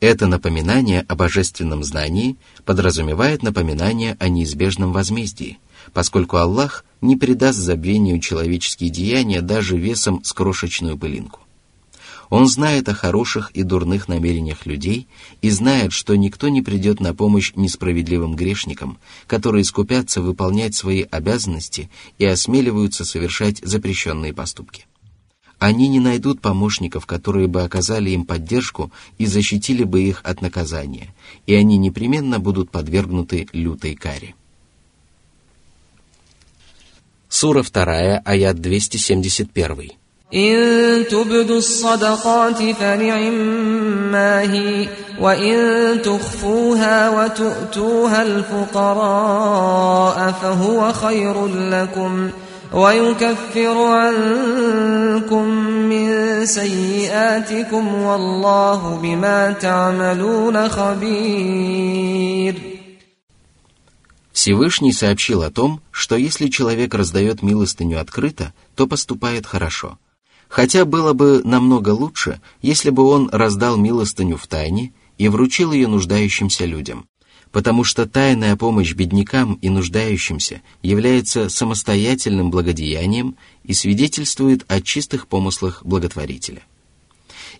Это 0.00 0.26
напоминание 0.26 1.06
о 1.08 1.14
божественном 1.14 1.82
знании 1.82 2.36
подразумевает 2.64 3.42
напоминание 3.42 4.16
о 4.20 4.28
неизбежном 4.28 4.92
возмездии, 4.92 5.58
поскольку 5.94 6.36
Аллах 6.36 6.84
не 7.00 7.16
придаст 7.16 7.58
забвению 7.58 8.20
человеческие 8.20 8.90
деяния 8.90 9.40
даже 9.40 9.78
весом 9.78 10.22
с 10.22 10.32
крошечную 10.34 10.98
пылинку. 10.98 11.40
Он 12.28 12.46
знает 12.48 12.88
о 12.88 12.94
хороших 12.94 13.50
и 13.52 13.62
дурных 13.62 14.08
намерениях 14.08 14.66
людей 14.66 15.08
и 15.42 15.50
знает, 15.50 15.92
что 15.92 16.16
никто 16.16 16.48
не 16.48 16.60
придет 16.60 17.00
на 17.00 17.14
помощь 17.14 17.52
несправедливым 17.54 18.34
грешникам, 18.34 18.98
которые 19.26 19.64
скупятся 19.64 20.20
выполнять 20.20 20.74
свои 20.74 21.02
обязанности 21.02 21.88
и 22.18 22.26
осмеливаются 22.26 23.04
совершать 23.04 23.60
запрещенные 23.62 24.34
поступки 24.34 24.86
Они 25.59 25.87
не 25.87 25.99
найдут 25.99 26.41
помощников, 26.41 27.05
которые 27.05 27.47
бы 27.47 27.61
оказали 27.61 28.09
им 28.09 28.25
поддержку 28.25 28.91
и 29.19 29.27
защитили 29.27 29.83
бы 29.83 30.01
их 30.01 30.21
от 30.23 30.41
наказания, 30.41 31.13
и 31.45 31.53
они 31.53 31.77
непременно 31.77 32.39
будут 32.39 32.71
подвергнуты 32.71 33.47
лютой 33.53 33.95
каре. 33.95 34.33
Сура 37.29 37.63
2, 37.63 38.21
аят 38.25 38.59
271. 38.59 39.91
إن 40.33 41.05
تبدوا 41.11 41.57
الصدقات 41.57 42.75
فنعما 42.75 44.41
هي 44.41 44.87
وإن 45.19 46.01
تخفوها 46.01 47.09
وتؤتوها 47.09 48.23
الفقراء 48.23 48.71
فهو 50.31 50.93
خير 50.93 51.47
لكم 51.47 52.29
ويكفر 52.73 53.77
عنكم 53.83 55.45
من 55.89 56.45
سيئاتكم 56.45 57.93
والله 57.95 58.99
بما 59.01 59.51
تعملون 59.51 60.69
خبير 60.69 62.55
Всевышний 64.33 64.93
сообщил 64.93 65.43
о 65.43 65.51
том, 65.51 65.81
что 65.91 66.15
если 66.15 66.47
человек 66.47 66.95
раздает 66.95 67.43
милостыню 67.43 67.99
открыто, 67.99 68.53
то 68.75 68.87
поступает 68.87 69.45
хорошо – 69.45 70.07
Хотя 70.51 70.83
было 70.83 71.13
бы 71.13 71.41
намного 71.45 71.91
лучше, 71.91 72.41
если 72.61 72.89
бы 72.89 73.03
он 73.03 73.29
раздал 73.31 73.77
милостыню 73.77 74.35
в 74.35 74.47
тайне 74.47 74.91
и 75.17 75.29
вручил 75.29 75.71
ее 75.71 75.87
нуждающимся 75.87 76.65
людям, 76.65 77.05
потому 77.56 77.84
что 77.84 78.04
тайная 78.04 78.54
помощь 78.54 78.92
беднякам 78.92 79.54
и 79.62 79.70
нуждающимся 79.70 80.60
является 80.82 81.48
самостоятельным 81.48 82.50
благодеянием 82.50 83.36
и 83.64 83.72
свидетельствует 83.72 84.66
о 84.68 84.82
чистых 84.82 85.26
помыслах 85.26 85.82
благотворителя. 85.82 86.60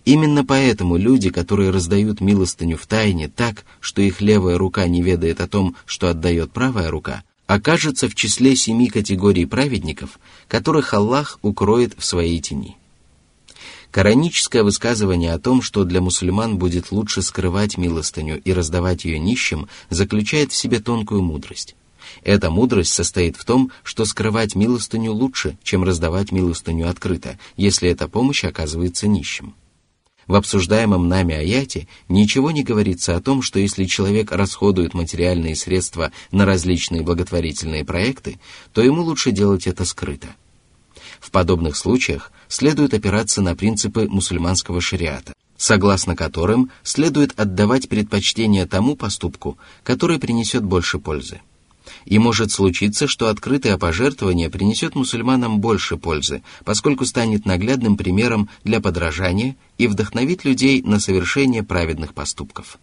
Именно 0.05 0.45
поэтому 0.45 0.97
люди, 0.97 1.31
которые 1.31 1.71
раздают 1.71 2.21
милостыню 2.21 2.77
в 2.77 2.85
тайне 2.85 3.27
так, 3.27 3.65
что 3.79 4.03
их 4.03 4.21
левая 4.21 4.59
рука 4.59 4.87
не 4.87 5.01
ведает 5.01 5.41
о 5.41 5.47
том, 5.47 5.75
что 5.87 6.09
отдает 6.09 6.51
правая 6.51 6.91
рука, 6.91 7.23
окажется 7.47 8.07
в 8.07 8.13
числе 8.13 8.55
семи 8.55 8.89
категорий 8.89 9.47
праведников, 9.47 10.19
которых 10.47 10.93
Аллах 10.93 11.39
укроет 11.41 11.95
в 11.97 12.05
своей 12.05 12.39
тени. 12.39 12.77
Кораническое 13.91 14.63
высказывание 14.63 15.33
о 15.33 15.39
том, 15.39 15.61
что 15.61 15.83
для 15.83 16.01
мусульман 16.01 16.57
будет 16.57 16.91
лучше 16.91 17.21
скрывать 17.21 17.77
милостыню 17.77 18.41
и 18.41 18.53
раздавать 18.53 19.05
ее 19.05 19.19
нищим, 19.19 19.67
заключает 19.89 20.51
в 20.51 20.55
себе 20.55 20.79
тонкую 20.79 21.21
мудрость. 21.21 21.75
Эта 22.23 22.49
мудрость 22.49 22.93
состоит 22.93 23.37
в 23.37 23.45
том, 23.45 23.71
что 23.83 24.05
скрывать 24.05 24.55
милостыню 24.55 25.11
лучше, 25.13 25.57
чем 25.63 25.83
раздавать 25.83 26.31
милостыню 26.31 26.89
открыто, 26.89 27.39
если 27.55 27.89
эта 27.89 28.07
помощь 28.07 28.43
оказывается 28.43 29.07
нищим. 29.07 29.55
В 30.27 30.35
обсуждаемом 30.35 31.07
нами 31.07 31.35
аяте 31.35 31.87
ничего 32.09 32.51
не 32.51 32.63
говорится 32.63 33.15
о 33.15 33.21
том, 33.21 33.41
что 33.41 33.59
если 33.59 33.85
человек 33.85 34.33
расходует 34.33 34.93
материальные 34.93 35.55
средства 35.55 36.11
на 36.31 36.45
различные 36.45 37.01
благотворительные 37.01 37.85
проекты, 37.85 38.37
то 38.73 38.81
ему 38.81 39.03
лучше 39.03 39.31
делать 39.31 39.67
это 39.67 39.85
скрыто. 39.85 40.27
В 41.21 41.31
подобных 41.31 41.77
случаях 41.77 42.33
следует 42.49 42.93
опираться 42.93 43.41
на 43.41 43.55
принципы 43.55 44.07
мусульманского 44.07 44.81
шариата, 44.81 45.33
согласно 45.57 46.15
которым 46.15 46.71
следует 46.83 47.39
отдавать 47.39 47.89
предпочтение 47.89 48.65
тому 48.65 48.95
поступку, 48.95 49.57
который 49.83 50.19
принесет 50.19 50.63
больше 50.63 50.99
пользы. 50.99 51.41
И 52.05 52.19
может 52.19 52.51
случиться, 52.51 53.07
что 53.07 53.29
открытое 53.29 53.77
пожертвование 53.77 54.49
принесет 54.49 54.95
мусульманам 54.95 55.59
больше 55.59 55.97
пользы, 55.97 56.43
поскольку 56.65 57.05
станет 57.05 57.45
наглядным 57.45 57.97
примером 57.97 58.49
для 58.63 58.81
подражания 58.81 59.55
и 59.77 59.87
вдохновит 59.87 60.43
людей 60.43 60.81
на 60.81 60.99
совершение 60.99 61.63
праведных 61.63 62.13
поступков. 62.13 62.77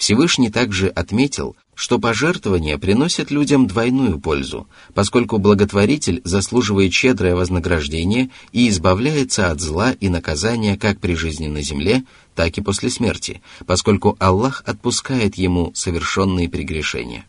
Всевышний 0.00 0.48
также 0.48 0.88
отметил, 0.88 1.56
что 1.74 1.98
пожертвования 1.98 2.78
приносят 2.78 3.30
людям 3.30 3.66
двойную 3.66 4.18
пользу, 4.18 4.66
поскольку 4.94 5.36
благотворитель 5.36 6.22
заслуживает 6.24 6.94
щедрое 6.94 7.34
вознаграждение 7.34 8.30
и 8.50 8.70
избавляется 8.70 9.50
от 9.50 9.60
зла 9.60 9.92
и 9.92 10.08
наказания 10.08 10.78
как 10.78 11.00
при 11.00 11.14
жизни 11.14 11.48
на 11.48 11.60
земле, 11.60 12.02
так 12.34 12.56
и 12.56 12.62
после 12.62 12.88
смерти, 12.88 13.42
поскольку 13.66 14.16
Аллах 14.18 14.62
отпускает 14.64 15.34
ему 15.34 15.70
совершенные 15.74 16.48
прегрешения. 16.48 17.26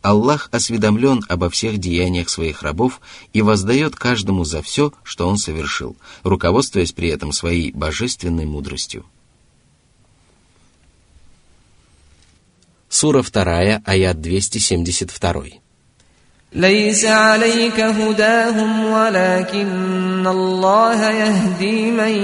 Аллах 0.00 0.48
осведомлен 0.52 1.22
обо 1.28 1.50
всех 1.50 1.76
деяниях 1.76 2.30
своих 2.30 2.62
рабов 2.62 3.02
и 3.34 3.42
воздает 3.42 3.94
каждому 3.94 4.44
за 4.44 4.62
все, 4.62 4.94
что 5.02 5.28
он 5.28 5.36
совершил, 5.36 5.98
руководствуясь 6.22 6.92
при 6.92 7.08
этом 7.08 7.32
своей 7.32 7.72
божественной 7.72 8.46
мудростью. 8.46 9.04
Сура 12.89 13.21
2, 13.21 13.81
аят 13.85 14.17
272. 14.17 15.65
ليس 16.55 17.05
عليك 17.05 17.79
هداهم 17.79 18.85
ولكن 18.85 20.27
الله 20.27 21.09
يهدي 21.09 21.91
من 21.91 22.15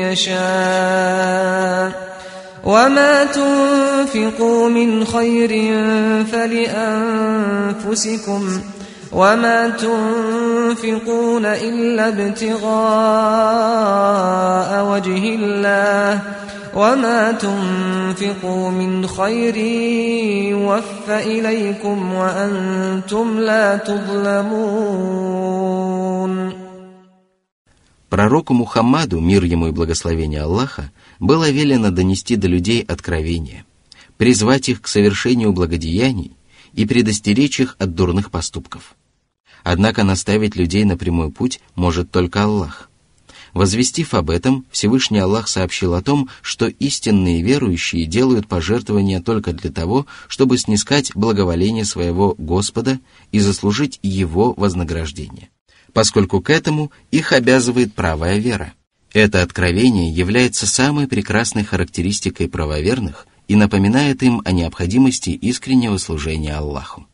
يشاء 0.00 1.92
وما 2.64 3.24
تنفقوا 3.24 4.68
من 4.68 5.04
خير 5.04 5.48
فلأنفسكم 6.32 7.92
وما 9.12 9.68
تنفقون 9.68 11.46
إلا 11.46 12.08
ابتغاء 12.08 12.72
وجه 14.84 15.34
الله 15.34 16.20
وما 16.76 17.32
تنفقوا 17.32 18.70
من 18.70 19.06
خير 19.06 19.56
يوفى 20.50 21.18
إليكم 21.38 22.12
وأنتم 22.12 23.38
لا 23.38 23.76
تظلمون 23.76 25.32
Пророку 28.12 28.52
Мухаммаду, 28.52 29.20
мир 29.20 29.42
ему 29.44 29.68
и 29.68 29.70
благословение 29.70 30.42
Аллаха, 30.42 30.92
было 31.18 31.48
велено 31.48 31.90
донести 31.90 32.36
до 32.36 32.46
людей 32.46 32.82
откровение, 32.82 33.64
призвать 34.18 34.68
их 34.68 34.82
к 34.82 34.86
совершению 34.86 35.54
благодеяний 35.54 36.36
и 36.74 36.84
предостеречь 36.84 37.60
их 37.60 37.74
от 37.78 37.94
дурных 37.94 38.30
поступков. 38.30 38.96
Однако 39.64 40.04
наставить 40.04 40.56
людей 40.56 40.84
на 40.84 40.98
прямой 40.98 41.30
путь 41.30 41.60
может 41.74 42.10
только 42.10 42.42
Аллах. 42.42 42.85
Возвестив 43.57 44.13
об 44.13 44.29
этом, 44.29 44.67
Всевышний 44.69 45.17
Аллах 45.17 45.47
сообщил 45.47 45.95
о 45.95 46.03
том, 46.03 46.29
что 46.43 46.67
истинные 46.67 47.41
верующие 47.41 48.05
делают 48.05 48.47
пожертвования 48.47 49.19
только 49.19 49.51
для 49.51 49.71
того, 49.71 50.05
чтобы 50.27 50.59
снискать 50.59 51.11
благоволение 51.15 51.83
своего 51.83 52.35
Господа 52.37 52.99
и 53.31 53.39
заслужить 53.39 53.97
Его 54.03 54.53
вознаграждение, 54.53 55.49
поскольку 55.91 56.39
к 56.39 56.51
этому 56.51 56.91
их 57.09 57.31
обязывает 57.31 57.95
правая 57.95 58.37
вера. 58.37 58.73
Это 59.11 59.41
откровение 59.41 60.11
является 60.11 60.67
самой 60.67 61.07
прекрасной 61.07 61.63
характеристикой 61.63 62.49
правоверных 62.49 63.25
и 63.47 63.55
напоминает 63.55 64.21
им 64.21 64.43
о 64.45 64.51
необходимости 64.51 65.31
искреннего 65.31 65.97
служения 65.97 66.53
Аллаху. 66.53 67.07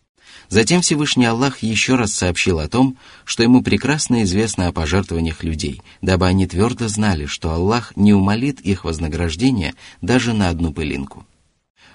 Затем 0.49 0.81
Всевышний 0.81 1.25
Аллах 1.25 1.63
еще 1.63 1.95
раз 1.95 2.13
сообщил 2.13 2.59
о 2.59 2.67
том, 2.67 2.97
что 3.25 3.43
ему 3.43 3.63
прекрасно 3.63 4.23
известно 4.23 4.67
о 4.67 4.71
пожертвованиях 4.71 5.43
людей, 5.43 5.81
дабы 6.01 6.27
они 6.27 6.47
твердо 6.47 6.87
знали, 6.87 7.25
что 7.25 7.51
Аллах 7.51 7.93
не 7.95 8.13
умолит 8.13 8.59
их 8.61 8.83
вознаграждения 8.83 9.73
даже 10.01 10.33
на 10.33 10.49
одну 10.49 10.73
пылинку. 10.73 11.25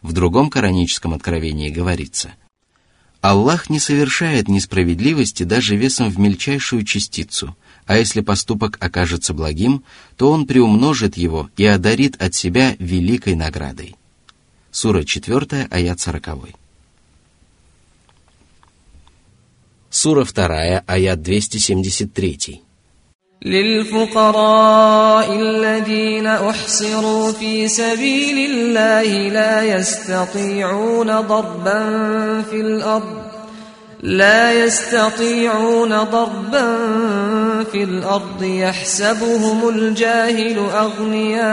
В 0.03 0.13
другом 0.13 0.51
кораническом 0.51 1.15
откровении 1.15 1.71
говорится– 1.71 2.35
Аллах 3.21 3.69
не 3.69 3.81
совершает 3.81 4.49
несправедливости 4.49 5.43
даже 5.43 5.77
весом 5.77 6.09
в 6.09 6.19
мельчайшую 6.21 6.85
частицу, 6.85 7.57
а 7.85 7.99
если 7.99 8.21
поступок 8.21 8.77
окажется 8.81 9.35
благим, 9.35 9.83
то 10.17 10.31
он 10.31 10.47
приумножит 10.47 11.17
его 11.17 11.51
и 11.57 11.65
одарит 11.65 12.21
от 12.23 12.35
себя 12.35 12.77
великой 12.79 13.35
наградой. 13.35 13.97
Сура 14.71 15.03
4, 15.03 15.67
аят 15.69 15.99
40. 15.99 16.29
Сура 19.98 20.24
2, 20.24 20.84
аят 20.88 21.28
273. 21.28 22.64
للفقراء 23.46 25.34
الذين 25.34 26.28
احصروا 26.28 27.32
في 27.32 27.68
سبيل 27.68 28.52
الله 28.52 29.30
لا 29.30 29.64
يستطيعون 29.64 31.22
ضربا 31.22 31.82
في 32.42 32.62
الارض 32.62 33.24
لا 34.04 34.66
يستطيعون 34.66 36.04
ضربا 36.04 36.78
في 37.64 37.84
الارض 37.84 38.44
يحسبهم 38.44 39.70
الجاهل 39.70 40.58
اغنياء 40.60 41.44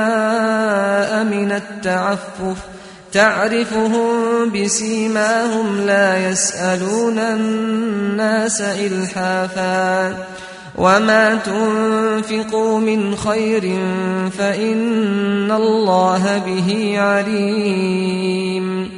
من 1.25 1.53
التعفف 1.53 2.57
تعرفهم 3.15 4.51
بسيماهم 4.51 5.81
لا 5.81 6.31
يسالون 6.31 7.19
الناس 7.19 8.61
الحافا 8.61 10.27
وما 10.79 11.35
تنفقوا 11.35 12.81
من 12.81 13.17
خير 13.17 13.63
فان 14.31 15.51
الله 15.51 16.39
به 16.39 16.99
عليم 16.99 18.91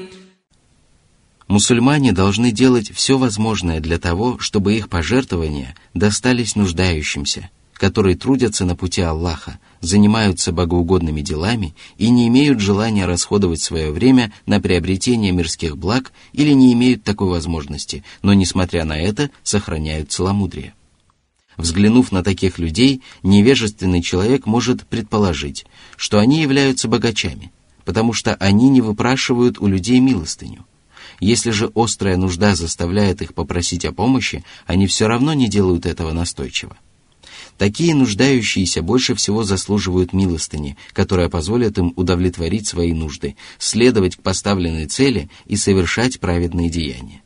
Мусульмане 1.48 2.12
должны 2.12 2.50
делать 2.50 2.90
все 2.94 3.18
возможное 3.18 3.80
для 3.80 3.98
того, 3.98 4.38
чтобы 4.38 4.72
их 4.74 4.88
пожертвования 4.88 5.74
достались 5.92 6.56
нуждающимся, 6.56 7.50
которые 7.77 8.15
трудятся 8.15 8.65
на 8.65 8.75
пути 8.75 9.01
Аллаха, 9.01 9.59
занимаются 9.81 10.51
богоугодными 10.51 11.21
делами 11.21 11.75
и 11.97 12.09
не 12.09 12.27
имеют 12.27 12.59
желания 12.59 13.05
расходовать 13.05 13.61
свое 13.61 13.91
время 13.91 14.33
на 14.45 14.59
приобретение 14.59 15.31
мирских 15.31 15.77
благ 15.77 16.11
или 16.33 16.51
не 16.51 16.73
имеют 16.73 17.03
такой 17.03 17.29
возможности, 17.29 18.03
но, 18.21 18.33
несмотря 18.33 18.85
на 18.85 18.99
это, 18.99 19.29
сохраняют 19.43 20.11
целомудрие. 20.11 20.73
Взглянув 21.57 22.11
на 22.11 22.23
таких 22.23 22.59
людей, 22.59 23.01
невежественный 23.23 24.01
человек 24.01 24.45
может 24.45 24.85
предположить, 24.85 25.65
что 25.95 26.19
они 26.19 26.41
являются 26.41 26.87
богачами, 26.87 27.51
потому 27.83 28.13
что 28.13 28.35
они 28.35 28.69
не 28.69 28.81
выпрашивают 28.81 29.59
у 29.59 29.67
людей 29.67 29.99
милостыню. 29.99 30.65
Если 31.19 31.49
же 31.49 31.71
острая 31.73 32.15
нужда 32.15 32.55
заставляет 32.55 33.23
их 33.23 33.33
попросить 33.33 33.85
о 33.85 33.91
помощи, 33.91 34.43
они 34.67 34.85
все 34.85 35.07
равно 35.07 35.33
не 35.33 35.49
делают 35.49 35.87
этого 35.87 36.11
настойчиво. 36.11 36.77
Такие 37.57 37.95
нуждающиеся 37.95 38.83
больше 38.83 39.15
всего 39.15 39.43
заслуживают 39.43 40.13
милостыни, 40.13 40.77
которая 40.93 41.27
позволит 41.27 41.77
им 41.77 41.91
удовлетворить 41.95 42.67
свои 42.67 42.93
нужды, 42.93 43.35
следовать 43.57 44.15
к 44.15 44.21
поставленной 44.21 44.85
цели 44.85 45.29
и 45.45 45.55
совершать 45.55 46.19
праведные 46.19 46.69
деяния. 46.69 47.21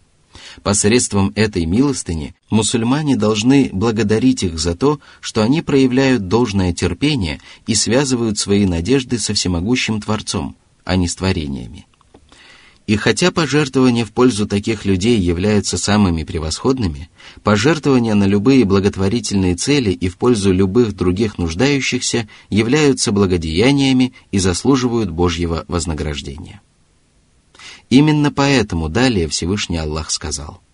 Посредством 0.64 1.32
этой 1.36 1.66
милостыни 1.66 2.36
мусульмане 2.50 3.16
должны 3.16 3.70
благодарить 3.72 4.44
их 4.44 4.60
за 4.60 4.76
то, 4.76 5.00
что 5.20 5.42
они 5.44 5.62
проявляют 5.62 6.28
должное 6.28 6.74
терпение 6.74 7.40
и 7.68 7.76
связывают 7.76 8.38
свои 8.38 8.66
надежды 8.66 9.18
со 9.18 9.34
всемогущим 9.34 10.02
Творцом, 10.02 10.56
а 10.84 10.96
не 10.96 11.08
с 11.08 11.16
творениями. 11.16 11.86
И 12.88 12.96
хотя 12.96 13.32
пожертвования 13.32 14.06
в 14.06 14.12
пользу 14.12 14.48
таких 14.48 14.86
людей 14.86 15.20
являются 15.20 15.78
самыми 15.78 16.24
превосходными, 16.24 17.10
пожертвования 17.44 18.16
на 18.16 18.26
любые 18.26 18.66
благотворительные 18.66 19.56
цели 19.56 19.92
и 19.92 20.10
в 20.10 20.18
пользу 20.18 20.52
любых 20.52 20.96
других 20.96 21.38
нуждающихся 21.38 22.28
являются 22.50 23.12
благодеяниями 23.12 24.14
и 24.32 24.40
заслуживают 24.40 25.12
Божьего 25.12 25.66
вознаграждения. 25.68 26.62
Именно 27.90 28.32
поэтому 28.32 28.90
далее 28.90 29.28
Всевышний 29.28 29.78
Аллах 29.78 30.12
сказал– 30.12 30.62